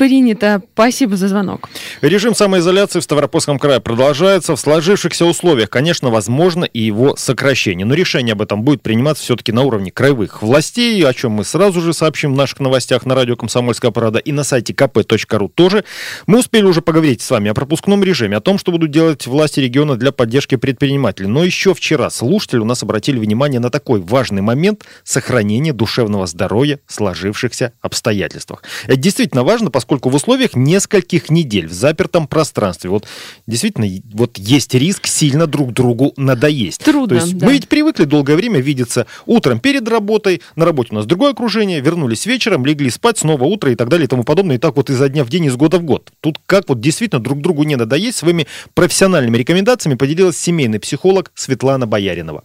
Принято. 0.00 0.62
Спасибо 0.72 1.14
за 1.14 1.28
звонок. 1.28 1.68
Режим 2.00 2.34
самоизоляции 2.34 3.00
в 3.00 3.02
Ставропольском 3.02 3.58
крае 3.58 3.80
продолжается. 3.80 4.56
В 4.56 4.58
сложившихся 4.58 5.26
условиях, 5.26 5.68
конечно, 5.68 6.08
возможно 6.08 6.64
и 6.64 6.80
его 6.80 7.16
сокращение. 7.16 7.84
Но 7.84 7.92
решение 7.92 8.32
об 8.32 8.40
этом 8.40 8.62
будет 8.62 8.80
приниматься 8.80 9.22
все-таки 9.22 9.52
на 9.52 9.60
уровне 9.60 9.90
краевых 9.90 10.40
властей, 10.40 11.04
о 11.04 11.12
чем 11.12 11.32
мы 11.32 11.44
сразу 11.44 11.82
же 11.82 11.92
сообщим 11.92 12.32
в 12.32 12.36
наших 12.38 12.60
новостях 12.60 13.04
на 13.04 13.14
радио 13.14 13.36
«Комсомольская 13.36 13.90
правда» 13.90 14.18
и 14.20 14.32
на 14.32 14.42
сайте 14.42 14.72
kp.ru 14.72 15.50
тоже. 15.54 15.84
Мы 16.26 16.38
успели 16.38 16.64
уже 16.64 16.80
поговорить 16.80 17.20
с 17.20 17.30
вами 17.30 17.50
о 17.50 17.54
пропускном 17.54 18.02
режиме, 18.02 18.38
о 18.38 18.40
том, 18.40 18.56
что 18.56 18.72
будут 18.72 18.90
делать 18.90 19.26
власти 19.26 19.60
региона 19.60 19.96
для 19.96 20.12
поддержки 20.12 20.56
предпринимателей. 20.56 21.28
Но 21.28 21.44
еще 21.44 21.74
вчера 21.74 22.08
слушатели 22.08 22.60
у 22.60 22.64
нас 22.64 22.82
обратили 22.82 23.18
внимание 23.18 23.60
на 23.60 23.68
такой 23.68 24.00
важный 24.00 24.40
момент 24.40 24.86
сохранения 25.04 25.74
душевного 25.74 26.26
здоровья 26.26 26.78
в 26.86 26.94
сложившихся 26.94 27.74
обстоятельствах. 27.82 28.62
Это 28.86 28.96
действительно 28.96 29.44
важно, 29.44 29.70
поскольку 29.70 29.89
в 29.90 30.14
условиях 30.14 30.54
нескольких 30.54 31.30
недель 31.30 31.66
в 31.66 31.72
запертом 31.72 32.26
пространстве 32.26 32.90
вот 32.90 33.06
действительно 33.46 33.86
вот 34.14 34.38
есть 34.38 34.74
риск 34.74 35.06
сильно 35.06 35.46
друг 35.46 35.72
другу 35.72 36.12
надоесть. 36.16 36.84
Трудно, 36.84 37.08
То 37.08 37.14
есть 37.16 37.38
да. 37.38 37.46
мы 37.46 37.52
ведь 37.52 37.68
привыкли 37.68 38.04
долгое 38.04 38.36
время 38.36 38.60
видеться 38.60 39.06
утром 39.26 39.60
перед 39.60 39.88
работой, 39.88 40.42
на 40.56 40.64
работе 40.64 40.90
у 40.92 40.94
нас 40.94 41.06
другое 41.06 41.32
окружение, 41.32 41.80
вернулись 41.80 42.26
вечером, 42.26 42.64
легли 42.64 42.90
спать, 42.90 43.18
снова 43.18 43.44
утро 43.44 43.70
и 43.70 43.74
так 43.74 43.88
далее 43.88 44.04
и 44.06 44.08
тому 44.08 44.24
подобное. 44.24 44.56
И 44.56 44.58
так 44.58 44.76
вот 44.76 44.90
изо 44.90 45.08
дня 45.08 45.24
в 45.24 45.28
день, 45.28 45.46
из 45.46 45.56
года 45.56 45.78
в 45.78 45.82
год. 45.82 46.10
Тут 46.20 46.38
как 46.46 46.68
вот 46.68 46.80
действительно 46.80 47.22
друг 47.22 47.40
другу 47.40 47.64
не 47.64 47.76
надоесть, 47.76 48.18
своими 48.18 48.46
профессиональными 48.74 49.36
рекомендациями 49.36 49.96
поделилась 49.96 50.38
семейный 50.38 50.80
психолог 50.80 51.32
Светлана 51.34 51.86
Бояринова. 51.86 52.44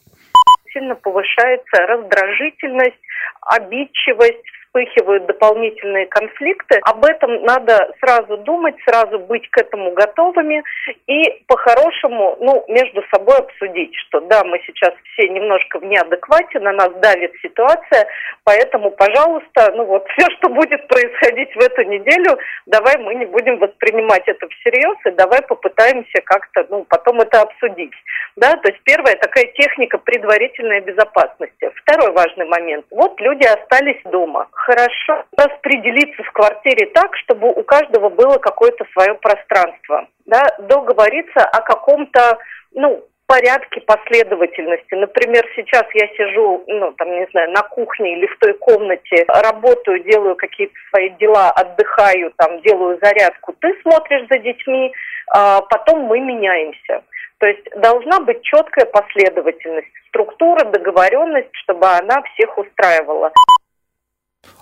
сильно 0.73 0.95
повышается 0.95 1.77
раздражительность, 1.88 2.99
обидчивость, 3.41 4.43
вспыхивают 4.75 5.25
дополнительные 5.25 6.05
конфликты. 6.07 6.79
Об 6.83 7.05
этом 7.05 7.43
надо 7.43 7.91
сразу 7.99 8.38
думать, 8.38 8.75
сразу 8.85 9.19
быть 9.19 9.49
к 9.49 9.57
этому 9.57 9.91
готовыми 9.91 10.63
и 11.07 11.43
по-хорошему, 11.47 12.38
ну, 12.41 12.65
между 12.67 13.03
собой 13.13 13.38
обсудить, 13.38 13.95
что 13.95 14.19
да, 14.21 14.43
мы 14.43 14.59
сейчас 14.65 14.93
все 15.13 15.29
немножко 15.29 15.79
в 15.79 15.83
неадеквате, 15.83 16.59
на 16.59 16.73
нас 16.73 16.89
давит 17.01 17.31
ситуация, 17.41 18.07
поэтому, 18.43 18.91
пожалуйста, 18.91 19.71
ну 19.75 19.85
вот 19.85 20.05
все, 20.17 20.27
что 20.38 20.49
будет 20.49 20.88
происходить 20.88 21.55
в 21.55 21.59
эту 21.59 21.83
неделю, 21.83 22.38
давай 22.65 22.97
мы 22.97 23.15
не 23.15 23.25
будем 23.25 23.57
воспринимать 23.57 24.27
это 24.27 24.47
всерьез 24.47 24.97
и 25.05 25.11
давай 25.11 25.41
попытаемся 25.43 26.21
как-то, 26.25 26.65
ну, 26.69 26.85
потом 26.89 27.21
это 27.21 27.41
обсудить. 27.41 27.93
Да, 28.35 28.51
то 28.57 28.69
есть 28.69 28.81
первая 28.83 29.15
такая 29.15 29.45
техника 29.57 29.97
предварительной 29.97 30.81
безопасности. 30.81 31.71
Второй 31.75 32.11
важный 32.11 32.45
момент. 32.45 32.85
Вот 32.91 33.19
люди 33.21 33.45
остались 33.45 34.01
дома. 34.05 34.47
Хорошо 34.65 35.25
распределиться 35.38 36.23
в 36.23 36.32
квартире 36.32 36.88
так, 36.88 37.15
чтобы 37.17 37.51
у 37.51 37.63
каждого 37.63 38.10
было 38.10 38.39
какое-то 38.39 38.84
свое 38.93 39.13
пространство. 39.13 40.08
Да, 40.25 40.41
договориться 40.58 41.41
о 41.41 41.62
каком-то, 41.62 42.39
ну, 42.71 43.04
порядке 43.28 43.82
последовательности. 43.82 44.95
Например, 44.95 45.45
сейчас 45.56 45.84
я 45.93 46.08
сижу, 46.17 46.63
ну, 46.65 46.93
там, 46.93 47.12
не 47.12 47.28
знаю, 47.30 47.51
на 47.51 47.62
кухне 47.62 48.17
или 48.17 48.25
в 48.25 48.39
той 48.39 48.54
комнате, 48.56 49.25
работаю, 49.28 49.99
делаю 49.99 50.36
какие-то 50.36 50.73
свои 50.89 51.10
дела, 51.12 51.51
отдыхаю, 51.51 52.34
там, 52.36 52.60
делаю 52.62 52.97
зарядку. 53.04 53.54
Ты 53.62 53.71
смотришь 53.84 54.28
за 54.32 54.39
детьми, 54.39 54.91
а 55.30 55.62
потом 55.62 56.06
мы 56.06 56.19
меняемся. 56.19 57.04
То 57.38 57.45
есть 57.47 57.69
должна 57.75 58.19
быть 58.21 58.41
четкая 58.41 58.86
последовательность, 58.86 59.93
структура, 60.08 60.65
договоренность, 60.65 61.54
чтобы 61.54 61.86
она 61.86 62.23
всех 62.34 62.58
устраивала. 62.58 63.32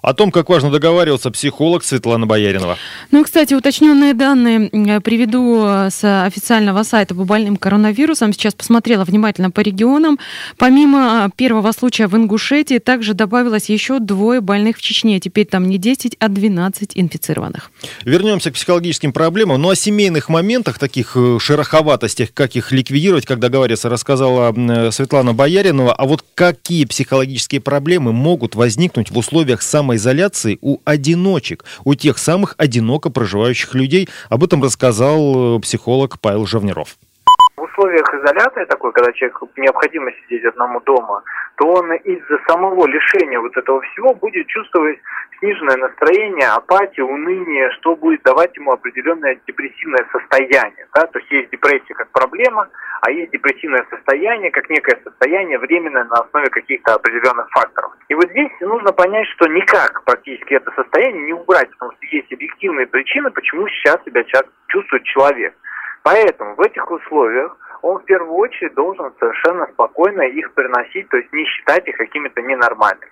О 0.03 0.13
том, 0.13 0.31
как 0.31 0.49
важно 0.49 0.69
договариваться, 0.69 1.31
психолог 1.31 1.81
Светлана 1.85 2.25
Бояринова. 2.25 2.77
Ну 3.11 3.21
и, 3.21 3.23
кстати, 3.23 3.53
уточненные 3.53 4.13
данные 4.13 4.67
э, 4.67 4.99
приведу 4.99 5.63
э, 5.65 5.89
с 5.91 6.25
официального 6.25 6.83
сайта 6.83 7.15
по 7.15 7.23
больным 7.23 7.55
коронавирусом. 7.55 8.33
Сейчас 8.33 8.53
посмотрела 8.53 9.05
внимательно 9.05 9.49
по 9.49 9.61
регионам. 9.61 10.19
Помимо 10.57 11.25
э, 11.25 11.29
первого 11.37 11.71
случая 11.71 12.07
в 12.07 12.17
Ингушетии, 12.17 12.79
также 12.79 13.13
добавилось 13.13 13.69
еще 13.69 13.99
двое 13.99 14.41
больных 14.41 14.75
в 14.77 14.81
Чечне. 14.81 15.21
Теперь 15.21 15.45
там 15.45 15.69
не 15.69 15.77
10, 15.77 16.17
а 16.19 16.27
12 16.27 16.91
инфицированных. 16.95 17.71
Вернемся 18.03 18.51
к 18.51 18.55
психологическим 18.55 19.13
проблемам. 19.13 19.61
Ну, 19.61 19.69
о 19.69 19.75
семейных 19.75 20.27
моментах, 20.27 20.79
таких 20.79 21.15
шероховатостях, 21.39 22.33
как 22.33 22.57
их 22.57 22.73
ликвидировать, 22.73 23.25
как 23.25 23.39
договориться, 23.39 23.87
рассказала 23.87 24.53
Светлана 24.91 25.33
Бояринова. 25.33 25.93
А 25.93 26.05
вот 26.05 26.25
какие 26.35 26.83
психологические 26.83 27.61
проблемы 27.61 28.11
могут 28.11 28.55
возникнуть 28.55 29.11
в 29.11 29.17
условиях 29.17 29.61
самоизоляции 29.73 30.59
у 30.61 30.77
одиночек, 30.85 31.65
у 31.83 31.95
тех 31.95 32.19
самых 32.19 32.53
одиноко 32.57 33.09
проживающих 33.09 33.73
людей? 33.73 34.07
Об 34.29 34.43
этом 34.43 34.61
рассказал 34.61 35.57
э, 35.57 35.59
психолог 35.61 36.19
Павел 36.19 36.45
Жавнеров. 36.45 36.97
Условиях 37.73 38.13
изоляции 38.13 38.65
такой, 38.65 38.91
когда 38.91 39.11
человеку 39.13 39.49
необходимо 39.57 40.11
сидеть 40.11 40.45
одному 40.45 40.79
дома, 40.81 41.23
то 41.57 41.65
он 41.73 41.91
из-за 41.93 42.37
самого 42.47 42.85
лишения 42.85 43.39
вот 43.39 43.57
этого 43.57 43.81
всего 43.81 44.13
будет 44.13 44.45
чувствовать 44.47 44.99
сниженное 45.39 45.77
настроение, 45.77 46.49
апатию, 46.49 47.07
уныние, 47.07 47.71
что 47.71 47.95
будет 47.95 48.21
давать 48.23 48.55
ему 48.57 48.73
определенное 48.73 49.39
депрессивное 49.47 50.05
состояние. 50.11 50.87
Да? 50.93 51.07
То 51.07 51.17
есть 51.17 51.31
есть 51.31 51.49
депрессия 51.49 51.95
как 51.95 52.09
проблема, 52.11 52.69
а 53.01 53.11
есть 53.11 53.31
депрессивное 53.31 53.85
состояние 53.89 54.51
как 54.51 54.69
некое 54.69 54.99
состояние 55.03 55.57
временное 55.57 56.03
на 56.03 56.17
основе 56.17 56.49
каких-то 56.51 56.93
определенных 56.93 57.49
факторов. 57.49 57.91
И 58.07 58.13
вот 58.13 58.29
здесь 58.29 58.51
нужно 58.61 58.93
понять, 58.93 59.27
что 59.29 59.47
никак 59.47 60.03
практически 60.05 60.53
это 60.53 60.71
состояние 60.75 61.23
не 61.23 61.33
убрать, 61.33 61.71
потому 61.71 61.91
что 61.93 62.05
есть 62.15 62.31
объективные 62.31 62.85
причины, 62.85 63.31
почему 63.31 63.67
сейчас 63.67 63.97
себя 64.05 64.23
ча- 64.25 64.45
чувствует 64.67 65.03
человек. 65.05 65.55
Поэтому 66.03 66.55
в 66.55 66.61
этих 66.61 66.89
условиях 66.91 67.57
он 67.81 67.99
в 67.99 68.05
первую 68.05 68.35
очередь 68.35 68.73
должен 68.75 69.11
совершенно 69.19 69.67
спокойно 69.67 70.21
их 70.21 70.53
переносить, 70.53 71.07
то 71.09 71.17
есть 71.17 71.31
не 71.33 71.45
считать 71.45 71.87
их 71.87 71.97
какими-то 71.97 72.41
ненормальными. 72.41 73.11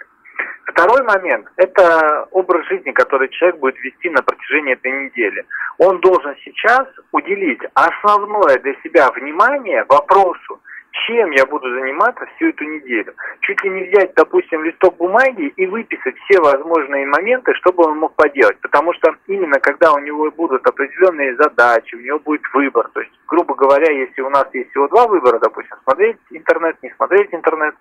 Второй 0.66 1.04
момент– 1.04 1.48
это 1.58 2.28
образ 2.32 2.66
жизни, 2.68 2.92
который 2.92 3.30
человек 3.30 3.60
будет 3.60 3.78
вести 3.80 4.10
на 4.10 4.22
протяжении 4.22 4.74
этой 4.74 4.92
недели. 4.92 5.46
Он 5.78 6.00
должен 6.00 6.36
сейчас 6.44 6.88
уделить 7.12 7.62
основное 7.74 8.58
для 8.60 8.74
себя 8.84 9.12
внимание 9.12 9.86
вопросу 9.88 10.60
чем 10.92 11.32
я 11.32 11.46
буду 11.46 11.70
заниматься 11.70 12.26
всю 12.36 12.50
эту 12.50 12.64
неделю. 12.66 13.14
Чуть 13.42 13.64
ли 13.64 13.70
не 13.70 13.84
взять, 13.84 14.14
допустим, 14.16 14.64
листок 14.64 14.98
бумаги 14.98 15.54
и 15.56 15.66
выписать 15.66 16.16
все 16.26 16.40
возможные 16.42 17.06
моменты, 17.06 17.54
чтобы 17.56 17.86
он 17.86 17.98
мог 17.98 18.16
поделать. 18.16 18.60
Потому 18.62 18.94
что 18.94 19.16
именно 19.28 19.60
когда 19.60 19.94
у 19.94 20.00
него 20.00 20.30
будут 20.32 20.66
определенные 20.68 21.36
задачи, 21.36 21.96
у 21.96 22.00
него 22.00 22.20
будет 22.20 22.42
выбор. 22.54 22.90
То 22.94 23.02
есть, 23.02 23.12
грубо 23.28 23.56
говоря, 23.56 23.92
если 23.92 24.22
у 24.22 24.30
нас 24.30 24.48
есть 24.54 24.70
всего 24.72 24.88
два 24.90 25.08
выбора, 25.08 25.40
допустим, 25.40 25.78
смотреть 25.84 26.18
интернет, 26.30 26.78
не 26.82 26.90
смотреть 26.92 27.34
интернет, 27.34 27.76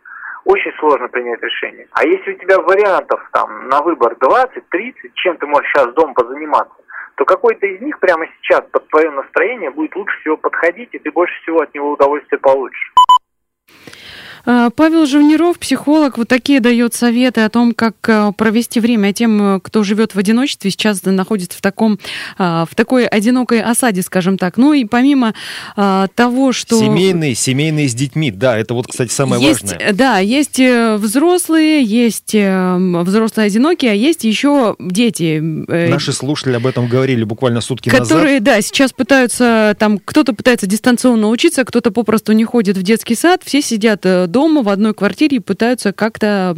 очень 0.45 0.73
сложно 0.79 1.09
принять 1.09 1.43
решение. 1.43 1.87
А 1.93 2.05
если 2.05 2.33
у 2.33 2.39
тебя 2.39 2.59
вариантов 2.61 3.21
там 3.33 3.69
на 3.69 3.83
выбор 3.83 4.15
20-30, 4.15 4.93
чем 5.15 5.37
ты 5.37 5.47
можешь 5.47 5.71
сейчас 5.71 5.93
дома 5.95 6.15
позаниматься, 6.15 6.75
то 7.17 7.27
какой-то 7.27 7.67
из 7.67 7.83
них 7.83 7.99
прямо 7.99 8.27
сейчас 8.41 8.63
под 8.73 8.89
твое 8.89 9.11
настроение 9.11 9.71
будет 9.71 9.95
лучше 9.95 10.19
всего 10.21 10.39
подходить, 10.39 10.89
и 10.93 10.99
ты 10.99 11.11
больше 11.11 11.35
всего 11.43 11.61
от 11.61 11.75
него 11.75 11.93
удовольствие 11.93 12.39
получишь. 12.39 12.93
Uh, 14.47 14.60
Павел 14.71 15.07
Живниров, 15.07 15.59
психолог, 15.59 16.19
вот 16.19 16.29
такие 16.29 16.61
дает 16.61 16.95
советы 16.95 17.43
о 17.43 17.49
том, 17.49 17.75
как 17.75 17.97
э, 18.09 18.33
провести 18.37 18.81
время 18.81 19.13
тем, 19.13 19.57
э, 19.57 19.61
кто 19.61 19.83
живет 19.83 20.15
в 20.15 20.19
одиночестве, 20.19 20.71
сейчас 20.71 21.03
находится 21.05 21.59
в 21.59 21.61
таком, 21.61 21.99
а, 22.39 22.65
в 22.71 22.75
такой 22.75 23.07
одинокой 23.07 23.63
осаде, 23.63 24.03
скажем 24.03 24.39
так. 24.39 24.57
Ну 24.57 24.73
и 24.73 24.85
помимо 24.85 25.35
а, 25.77 26.09
того, 26.15 26.53
что... 26.53 26.79
Семейные, 26.79 27.35
семейные 27.35 27.89
с 27.89 27.95
детьми, 27.95 28.31
да, 28.31 28.57
это 28.57 28.75
вот, 28.75 28.87
кстати, 28.87 29.13
самое 29.13 29.43
есть, 29.43 29.63
важное. 29.63 29.93
Да, 29.93 30.19
есть 30.19 30.61
э, 30.61 30.97
взрослые, 30.97 31.83
есть 31.83 32.35
взрослые 32.35 33.47
одинокие, 33.47 33.93
а 33.93 33.95
есть 33.95 34.25
еще 34.25 34.77
дети. 34.79 35.39
Наши 35.41 36.13
слушатели 36.13 36.55
об 36.55 36.67
этом 36.67 36.89
говорили 36.89 37.25
буквально 37.25 37.61
сутки 37.61 37.89
которые, 37.89 38.41
назад. 38.41 38.43
да, 38.45 38.61
сейчас 38.63 38.93
пытаются, 38.93 39.75
там, 39.79 39.99
кто-то 39.99 40.33
пытается 40.33 40.67
дистанционно 40.67 41.29
учиться, 41.29 41.65
кто-то 41.65 41.91
попросту 41.91 42.33
не 42.33 42.45
ходит 42.45 42.77
в 42.77 42.83
детский 42.83 43.15
сад, 43.15 43.43
все 43.45 43.63
сидят 43.63 44.07
дома 44.31 44.60
в 44.63 44.69
одной 44.69 44.95
квартире 44.95 45.39
и 45.39 45.41
пытаются 45.41 45.93
как-то 45.93 46.57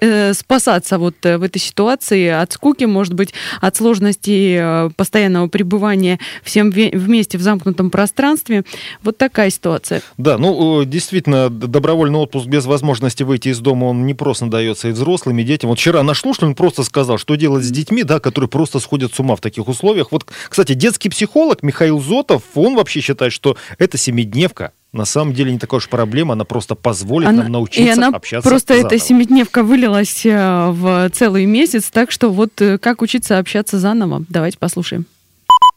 э, 0.00 0.32
спасаться 0.34 0.98
вот 0.98 1.14
э, 1.24 1.38
в 1.38 1.42
этой 1.42 1.58
ситуации 1.58 2.28
от 2.28 2.52
скуки, 2.52 2.84
может 2.84 3.14
быть, 3.14 3.34
от 3.60 3.76
сложности 3.76 4.58
э, 4.58 4.90
постоянного 4.96 5.48
пребывания 5.48 6.18
всем 6.42 6.70
вместе 6.70 7.38
в 7.38 7.42
замкнутом 7.42 7.90
пространстве. 7.90 8.64
Вот 9.02 9.18
такая 9.18 9.50
ситуация. 9.50 10.02
Да, 10.16 10.38
ну, 10.38 10.84
действительно, 10.84 11.50
добровольный 11.50 12.18
отпуск 12.18 12.46
без 12.46 12.66
возможности 12.66 13.22
выйти 13.22 13.48
из 13.48 13.60
дома, 13.60 13.86
он 13.86 14.06
не 14.06 14.14
просто 14.14 14.46
дается 14.46 14.88
и 14.88 14.92
взрослым, 14.92 15.38
и 15.38 15.44
детям. 15.44 15.70
Вот 15.70 15.78
вчера 15.78 16.02
наш 16.02 16.20
слушатель, 16.20 16.48
он 16.48 16.54
просто 16.54 16.82
сказал, 16.82 17.18
что 17.18 17.34
делать 17.34 17.64
с 17.64 17.70
детьми, 17.70 18.02
да, 18.02 18.20
которые 18.20 18.48
просто 18.48 18.80
сходят 18.80 19.14
с 19.14 19.20
ума 19.20 19.36
в 19.36 19.40
таких 19.40 19.68
условиях. 19.68 20.12
Вот, 20.12 20.26
кстати, 20.48 20.74
детский 20.74 21.08
психолог 21.08 21.62
Михаил 21.62 22.00
Зотов, 22.00 22.42
он 22.54 22.74
вообще 22.76 23.00
считает, 23.00 23.32
что 23.32 23.56
это 23.78 23.98
семидневка, 23.98 24.72
на 24.92 25.04
самом 25.04 25.32
деле 25.34 25.52
не 25.52 25.58
такая 25.58 25.78
уж 25.78 25.88
проблема, 25.88 26.32
она 26.32 26.44
просто 26.44 26.74
позволит 26.74 27.28
Она- 27.28 27.42
нам 27.42 27.52
научиться 27.52 27.82
и 27.82 27.88
она 27.92 28.08
общаться 28.16 28.48
просто 28.48 28.74
заново. 28.74 28.86
эта 28.94 28.98
семидневка 28.98 29.62
вылилась 29.62 30.24
э, 30.24 30.70
в 30.70 31.10
целый 31.10 31.44
месяц, 31.46 31.90
так 31.90 32.10
что 32.10 32.30
вот 32.30 32.60
э, 32.60 32.78
как 32.78 33.02
учиться 33.02 33.38
общаться 33.38 33.78
заново. 33.78 34.22
Давайте 34.28 34.58
послушаем. 34.58 35.04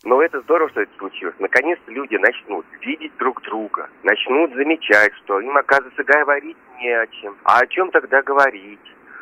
Но 0.03 0.21
это 0.21 0.41
здорово, 0.41 0.69
что 0.71 0.81
это 0.81 0.91
случилось. 0.97 1.35
Наконец-то 1.39 1.91
люди 1.91 2.15
начнут 2.15 2.65
видеть 2.81 3.11
друг 3.19 3.41
друга, 3.43 3.87
начнут 4.03 4.51
замечать, 4.55 5.11
что 5.23 5.39
им, 5.39 5.55
оказывается, 5.57 6.03
говорить 6.03 6.57
не 6.79 6.89
о 6.89 7.05
чем. 7.21 7.35
А 7.43 7.59
о 7.59 7.67
чем 7.67 7.91
тогда 7.91 8.21
говорить? 8.23 8.79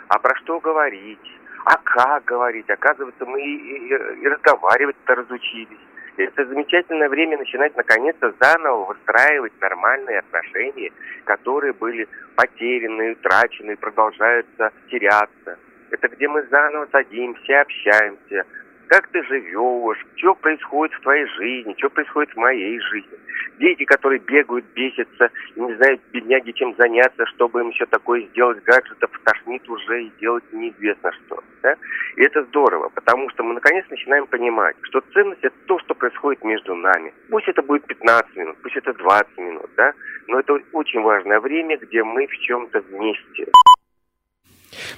А 0.07 0.19
про 0.19 0.33
что 0.37 0.59
говорить? 0.61 1.19
А 1.65 1.75
как 1.83 2.23
говорить? 2.25 2.69
Оказывается, 2.69 3.25
мы 3.25 3.41
и, 3.41 3.55
и- 3.57 4.23
и 4.23 4.27
разговаривать-то 4.27 5.15
разучились. 5.15 5.77
Это 6.17 6.45
замечательное 6.45 7.09
время 7.09 7.37
начинать 7.37 7.75
наконец-то 7.75 8.33
заново 8.39 8.85
выстраивать 8.85 9.53
нормальные 9.61 10.19
отношения, 10.19 10.91
которые 11.25 11.73
были 11.73 12.07
потеряны, 12.35 13.11
утрачены 13.13 13.75
продолжаются 13.77 14.71
теряться. 14.89 15.57
Это 15.91 16.07
где 16.09 16.27
мы 16.27 16.43
заново 16.51 16.87
садимся, 16.91 17.61
общаемся, 17.61 18.45
как 18.89 19.07
ты 19.09 19.23
живешь, 19.23 20.05
что 20.15 20.33
происходит 20.35 20.95
в 20.95 21.01
твоей 21.01 21.25
жизни, 21.37 21.75
что 21.77 21.89
происходит 21.91 22.33
в 22.33 22.37
моей 22.37 22.79
жизни. 22.79 23.17
Дети, 23.59 23.85
которые 23.85 24.19
бегают, 24.19 24.65
бесятся, 24.73 25.29
не 25.55 25.73
знают, 25.75 26.01
бедняги, 26.11 26.51
чем 26.51 26.75
заняться, 26.75 27.25
чтобы 27.27 27.61
им 27.61 27.69
еще 27.69 27.85
такое 27.85 28.23
сделать, 28.31 28.63
гаджетов 28.63 29.11
тошнит 29.23 29.67
уже 29.69 30.05
и 30.05 30.11
делать 30.19 30.43
неизвестно 30.51 31.11
что. 31.11 31.43
Да? 31.61 31.75
И 32.15 32.23
это 32.23 32.43
здорово, 32.45 32.89
потому 32.89 33.29
что 33.29 33.43
мы 33.43 33.53
наконец 33.53 33.85
начинаем 33.89 34.25
понимать, 34.25 34.75
что 34.81 35.01
ценность 35.13 35.43
это 35.43 35.55
то, 35.67 35.77
что 35.79 35.93
происходит 35.93 36.43
между 36.43 36.73
нами. 36.73 37.13
Пусть 37.29 37.47
это 37.47 37.61
будет 37.61 37.85
15 37.85 38.35
минут, 38.37 38.57
пусть 38.63 38.75
это 38.75 38.93
20 38.93 39.37
минут, 39.37 39.69
да, 39.77 39.93
но 40.27 40.39
это 40.39 40.57
очень 40.73 41.01
важное 41.01 41.39
время, 41.39 41.77
где 41.77 42.03
мы 42.03 42.25
в 42.25 42.37
чем-то 42.39 42.79
вместе. 42.81 43.51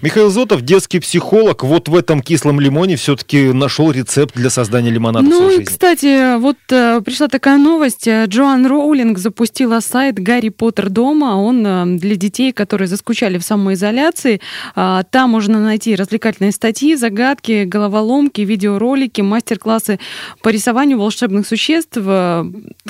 Михаил 0.02 0.30
Зотов, 0.30 0.62
детский 0.62 1.00
психолог, 1.00 1.63
вот 1.63 1.88
в 1.89 1.96
этом 1.96 2.22
кислом 2.22 2.60
лимоне 2.60 2.96
все-таки 2.96 3.52
нашел 3.54 3.91
рецепт 3.91 4.36
для 4.36 4.50
создания 4.50 4.89
лимонада 4.89 5.26
в 5.26 5.30
Ну 5.30 5.48
и, 5.48 5.52
жизни. 5.52 5.63
кстати, 5.65 6.38
вот 6.38 6.58
э, 6.70 7.02
пришла 7.02 7.28
такая 7.28 7.58
новость. 7.58 8.08
Э, 8.08 8.26
Джоан 8.28 8.65
Роулинг 8.65 9.17
запустила 9.17 9.80
сайт 9.80 10.20
«Гарри 10.20 10.50
Поттер 10.50 10.89
дома». 10.89 11.36
Он 11.36 11.65
э, 11.65 11.86
для 11.98 12.15
детей, 12.15 12.52
которые 12.52 12.88
заскучали 12.88 13.38
в 13.38 13.44
самоизоляции. 13.44 14.41
А, 14.76 15.04
Там 15.04 15.32
можно 15.32 15.60
найти 15.60 15.96
развлекательные 15.96 16.52
статьи, 16.52 16.96
загадки, 16.96 17.63
головоломки, 17.65 18.41
видеоролики, 18.41 19.22
мастер-классы 19.22 20.00
по 20.41 20.50
рисованию 20.50 20.98
волшебных 21.00 21.48
существ. 21.48 21.98
Э, 21.98 22.46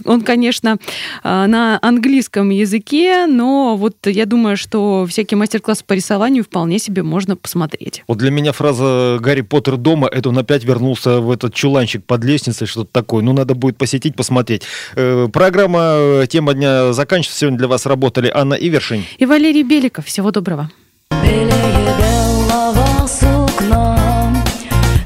Он, 0.06 0.22
конечно, 0.22 0.78
э, 1.24 1.46
на 1.48 1.80
английском 1.82 2.50
языке, 2.50 3.26
но 3.28 3.76
вот 3.76 3.96
я 4.06 4.26
думаю, 4.26 4.58
что 4.58 5.06
всякие 5.10 5.38
мастер-классы 5.38 5.84
по 5.86 5.94
рисованию 5.94 6.44
вполне 6.44 6.80
себе 6.82 7.04
можно 7.04 7.36
посмотреть. 7.36 8.04
Вот 8.08 8.18
для 8.18 8.32
меня 8.32 8.52
фраза 8.52 9.18
«Гарри 9.22 9.42
Поттер 9.42 9.78
дома»— 9.78 10.08
это 10.12 10.30
он 10.30 10.38
опять 10.38 10.64
вернулся 10.64 11.20
в 11.22 11.32
этот 11.32 11.54
чуланчик 11.54 12.04
под 12.04 12.24
лестницей, 12.24 12.68
что-то 12.68 12.90
такое. 12.92 13.24
Ну, 13.24 13.34
надо 13.34 13.56
будет 13.56 13.78
посетить, 13.78 14.16
посмотреть. 14.16 14.64
Э, 14.96 15.28
Программа 15.32 15.80
э, 15.96 16.26
«Тема 16.30 16.54
дня» 16.54 16.94
заканчивается. 16.94 17.40
Сегодня 17.40 17.60
для 17.60 17.68
вас 17.68 17.86
работали 17.86 18.32
Анна 18.34 18.56
Ивершин. 18.56 19.04
И 19.18 19.26
Валерий 19.26 19.64
Беликов. 19.64 20.06
Всего 20.06 20.32
доброго. 20.32 20.70
белого 21.12 23.08
сукна 23.08 23.98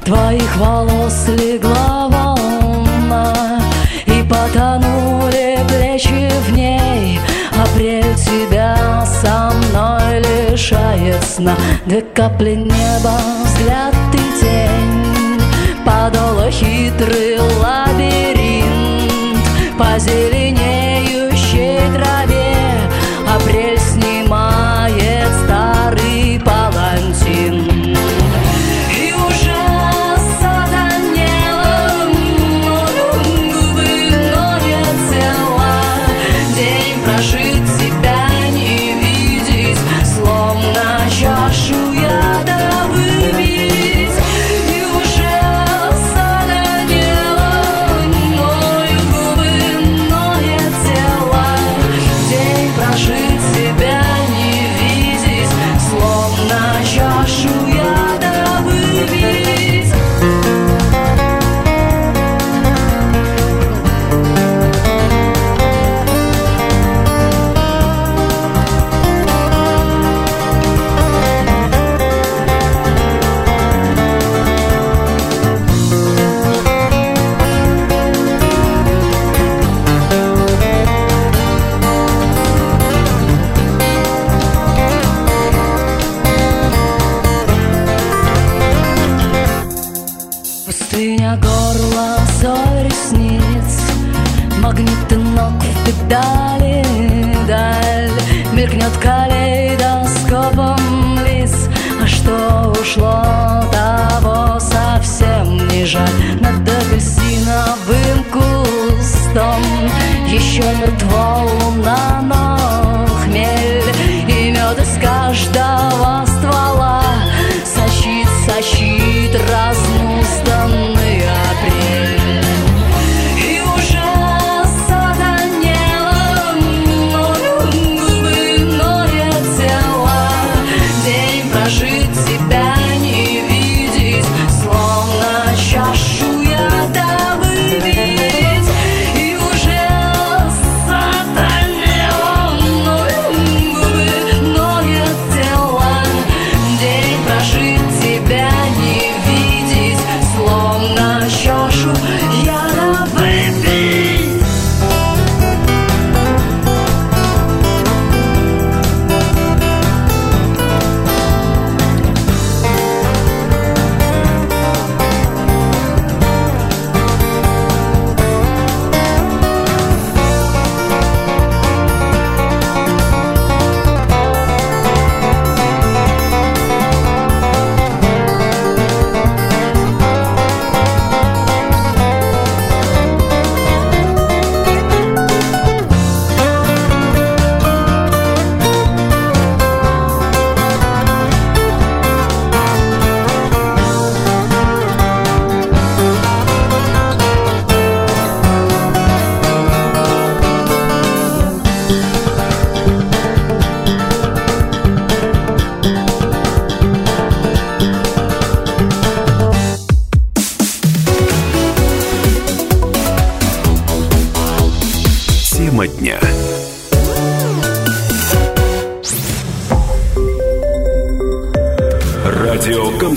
Твоих 0.04 0.56
волос 0.56 1.28
легла 1.28 2.08
волна 2.08 3.60
И 4.06 4.22
потонули 4.28 5.58
плечи 5.68 6.30
в 6.46 6.52
ней 6.52 7.18
Апрель 7.52 8.14
тебя 8.14 8.55
сна 11.22 11.56
Две 11.86 12.02
капли 12.02 12.54
неба, 12.54 13.18
взгляд 13.44 13.94
и 14.12 14.40
тень 14.40 15.40
Подола 15.84 16.50
хитрый 16.50 17.38
лабиринт 17.62 18.66
По 19.78 19.98